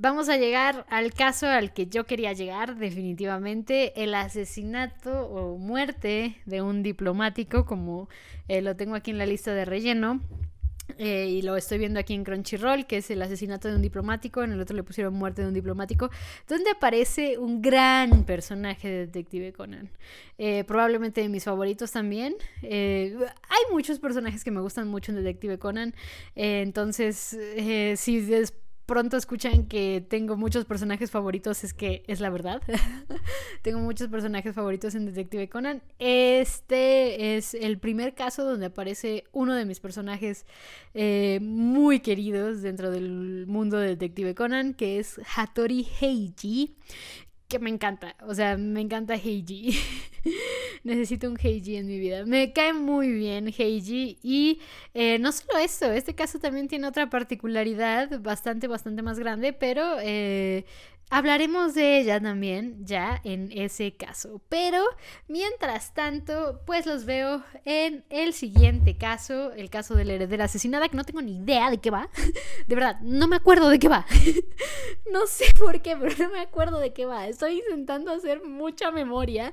Vamos 0.00 0.28
a 0.28 0.36
llegar 0.36 0.86
al 0.90 1.12
caso 1.12 1.48
al 1.48 1.72
que 1.72 1.88
yo 1.88 2.06
quería 2.06 2.32
llegar 2.32 2.76
definitivamente, 2.76 4.00
el 4.00 4.14
asesinato 4.14 5.26
o 5.26 5.58
muerte 5.58 6.36
de 6.46 6.62
un 6.62 6.84
diplomático, 6.84 7.64
como 7.64 8.08
eh, 8.46 8.62
lo 8.62 8.76
tengo 8.76 8.94
aquí 8.94 9.10
en 9.10 9.18
la 9.18 9.26
lista 9.26 9.54
de 9.54 9.64
relleno. 9.64 10.20
Eh, 10.96 11.26
y 11.28 11.42
lo 11.42 11.56
estoy 11.56 11.78
viendo 11.78 12.00
aquí 12.00 12.14
en 12.14 12.24
Crunchyroll, 12.24 12.86
que 12.86 12.98
es 12.98 13.10
el 13.10 13.20
asesinato 13.20 13.68
de 13.68 13.76
un 13.76 13.82
diplomático, 13.82 14.42
en 14.42 14.52
el 14.52 14.60
otro 14.60 14.74
le 14.74 14.82
pusieron 14.82 15.14
muerte 15.14 15.42
de 15.42 15.48
un 15.48 15.54
diplomático, 15.54 16.10
donde 16.48 16.70
aparece 16.70 17.38
un 17.38 17.60
gran 17.60 18.24
personaje 18.24 18.88
de 18.88 19.06
Detective 19.06 19.52
Conan. 19.52 19.90
Eh, 20.38 20.64
probablemente 20.64 21.20
de 21.20 21.28
mis 21.28 21.44
favoritos 21.44 21.92
también. 21.92 22.34
hay 22.62 23.62
muchos 23.72 23.98
personajes 23.98 24.44
que 24.44 24.50
me 24.50 24.60
gustan 24.60 24.88
mucho 24.88 25.12
en 25.12 25.16
Detective 25.16 25.58
Conan, 25.58 25.94
entonces 26.34 27.36
si 27.96 28.20
después 28.20 28.67
pronto 28.88 29.18
escuchan 29.18 29.66
que 29.66 30.02
tengo 30.08 30.38
muchos 30.38 30.64
personajes 30.64 31.10
favoritos, 31.10 31.62
es 31.62 31.74
que 31.74 32.02
es 32.06 32.20
la 32.20 32.30
verdad. 32.30 32.62
tengo 33.62 33.80
muchos 33.80 34.08
personajes 34.08 34.54
favoritos 34.54 34.94
en 34.94 35.04
Detective 35.04 35.50
Conan. 35.50 35.82
Este 35.98 37.36
es 37.36 37.52
el 37.52 37.78
primer 37.78 38.14
caso 38.14 38.44
donde 38.44 38.66
aparece 38.66 39.24
uno 39.32 39.54
de 39.54 39.66
mis 39.66 39.78
personajes 39.78 40.46
eh, 40.94 41.38
muy 41.42 42.00
queridos 42.00 42.62
dentro 42.62 42.90
del 42.90 43.46
mundo 43.46 43.76
de 43.76 43.88
Detective 43.88 44.34
Conan, 44.34 44.72
que 44.72 44.98
es 44.98 45.20
Hattori 45.36 45.86
Heiji, 46.00 46.74
que 47.46 47.58
me 47.58 47.68
encanta. 47.68 48.16
O 48.26 48.34
sea, 48.34 48.56
me 48.56 48.80
encanta 48.80 49.16
Heiji. 49.16 49.78
Necesito 50.84 51.28
un 51.28 51.38
Heiji 51.40 51.76
en 51.76 51.86
mi 51.86 51.98
vida. 51.98 52.24
Me 52.24 52.52
cae 52.52 52.72
muy 52.72 53.10
bien 53.10 53.48
Heiji. 53.56 54.18
Y 54.22 54.60
eh, 54.94 55.18
no 55.18 55.32
solo 55.32 55.58
esto, 55.58 55.90
este 55.90 56.14
caso 56.14 56.38
también 56.38 56.68
tiene 56.68 56.86
otra 56.86 57.10
particularidad 57.10 58.20
bastante, 58.20 58.66
bastante 58.66 59.02
más 59.02 59.18
grande, 59.18 59.52
pero 59.52 59.96
eh, 60.00 60.64
Hablaremos 61.10 61.74
de 61.74 62.00
ella 62.00 62.20
también 62.20 62.84
ya 62.84 63.20
en 63.24 63.50
ese 63.52 63.96
caso. 63.96 64.42
Pero 64.50 64.84
mientras 65.26 65.94
tanto, 65.94 66.60
pues 66.66 66.84
los 66.84 67.06
veo 67.06 67.42
en 67.64 68.04
el 68.10 68.34
siguiente 68.34 68.98
caso, 68.98 69.52
el 69.52 69.70
caso 69.70 69.94
de 69.94 70.04
la 70.04 70.14
heredera 70.14 70.44
asesinada, 70.44 70.88
que 70.88 70.98
no 70.98 71.04
tengo 71.04 71.22
ni 71.22 71.36
idea 71.36 71.70
de 71.70 71.78
qué 71.78 71.90
va. 71.90 72.10
De 72.66 72.74
verdad, 72.74 73.00
no 73.00 73.26
me 73.26 73.36
acuerdo 73.36 73.70
de 73.70 73.78
qué 73.78 73.88
va. 73.88 74.06
No 75.10 75.26
sé 75.26 75.46
por 75.58 75.80
qué, 75.80 75.96
pero 75.96 76.14
no 76.18 76.30
me 76.30 76.40
acuerdo 76.40 76.78
de 76.78 76.92
qué 76.92 77.06
va. 77.06 77.28
Estoy 77.28 77.60
intentando 77.60 78.12
hacer 78.12 78.44
mucha 78.44 78.90
memoria. 78.90 79.52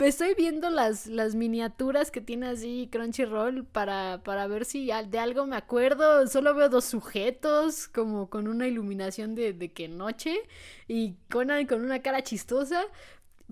Estoy 0.00 0.34
viendo 0.34 0.68
las, 0.68 1.06
las 1.06 1.36
miniaturas 1.36 2.10
que 2.10 2.20
tiene 2.20 2.48
así 2.48 2.88
Crunchyroll 2.90 3.64
para, 3.64 4.20
para 4.24 4.48
ver 4.48 4.64
si 4.64 4.86
de 4.86 5.18
algo 5.20 5.46
me 5.46 5.54
acuerdo. 5.54 6.26
Solo 6.26 6.54
veo 6.54 6.68
dos 6.68 6.86
sujetos, 6.86 7.86
como 7.86 8.28
con 8.28 8.48
una 8.48 8.66
iluminación 8.66 9.36
de, 9.36 9.52
de 9.52 9.72
que 9.72 9.86
noche 9.86 10.40
y 10.90 11.16
Conan 11.30 11.66
con 11.66 11.82
una 11.82 12.02
cara 12.02 12.22
chistosa. 12.22 12.82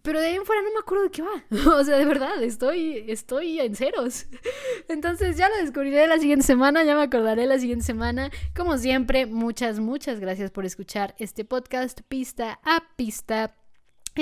Pero 0.03 0.21
de 0.21 0.29
ahí 0.29 0.37
en 0.37 0.45
fuera 0.45 0.63
no 0.63 0.73
me 0.73 0.81
acuerdo 0.81 1.05
de 1.05 1.11
qué 1.11 1.23
va. 1.23 1.45
O 1.79 1.85
sea, 1.85 1.97
de 1.97 2.05
verdad, 2.05 2.43
estoy, 2.43 3.05
estoy 3.09 3.61
en 3.61 3.77
ceros. 3.77 4.27
Entonces 4.89 5.37
ya 5.37 5.49
lo 5.49 5.57
descubriré 5.57 6.07
la 6.07 6.19
siguiente 6.19 6.45
semana, 6.45 6.85
ya 6.85 6.95
me 6.95 7.03
acordaré 7.03 7.47
la 7.47 7.59
siguiente 7.59 7.85
semana. 7.85 8.31
Como 8.57 8.77
siempre, 8.79 9.27
muchas, 9.27 9.79
muchas 9.79 10.21
gracias 10.21 10.51
por 10.51 10.67
escuchar 10.67 11.15
este 11.19 11.45
podcast 11.45 12.01
pista 12.09 12.61
a 12.65 12.83
pista 12.97 13.57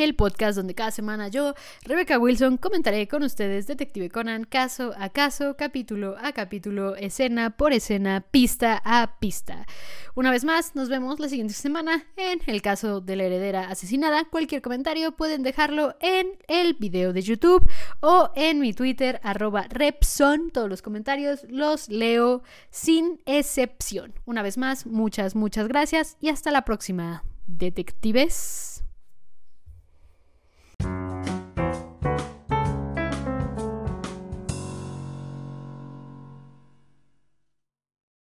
el 0.02 0.14
podcast 0.14 0.56
donde 0.56 0.74
cada 0.74 0.90
semana 0.90 1.28
yo, 1.28 1.54
Rebecca 1.82 2.18
Wilson, 2.18 2.56
comentaré 2.56 3.09
con 3.09 3.22
ustedes 3.22 3.66
Detective 3.66 4.11
Conan 4.11 4.44
caso 4.44 4.92
a 4.98 5.09
caso, 5.09 5.56
capítulo 5.56 6.16
a 6.20 6.32
capítulo, 6.32 6.96
escena 6.96 7.56
por 7.56 7.72
escena, 7.72 8.20
pista 8.30 8.80
a 8.85 9.18
pista. 9.18 9.66
Una 10.14 10.30
vez 10.30 10.44
más, 10.44 10.74
nos 10.74 10.88
vemos 10.88 11.20
la 11.20 11.28
siguiente 11.28 11.54
semana 11.54 12.06
en 12.16 12.40
el 12.46 12.62
caso 12.62 13.00
de 13.00 13.16
la 13.16 13.24
heredera 13.24 13.68
asesinada. 13.68 14.24
Cualquier 14.24 14.62
comentario 14.62 15.12
pueden 15.12 15.42
dejarlo 15.42 15.96
en 16.00 16.28
el 16.48 16.74
video 16.74 17.12
de 17.12 17.22
YouTube 17.22 17.66
o 18.00 18.30
en 18.35 18.61
mi 18.61 18.72
Twitter, 18.72 19.20
arroba 19.22 19.66
Repson. 19.68 20.50
Todos 20.50 20.68
los 20.68 20.82
comentarios 20.82 21.44
los 21.48 21.88
leo 21.88 22.42
sin 22.70 23.20
excepción. 23.26 24.14
Una 24.24 24.42
vez 24.42 24.59
más, 24.59 24.87
muchas, 24.87 25.35
muchas 25.35 25.68
gracias 25.68 26.16
y 26.20 26.28
hasta 26.28 26.50
la 26.50 26.64
próxima, 26.64 27.24
detectives. 27.46 28.75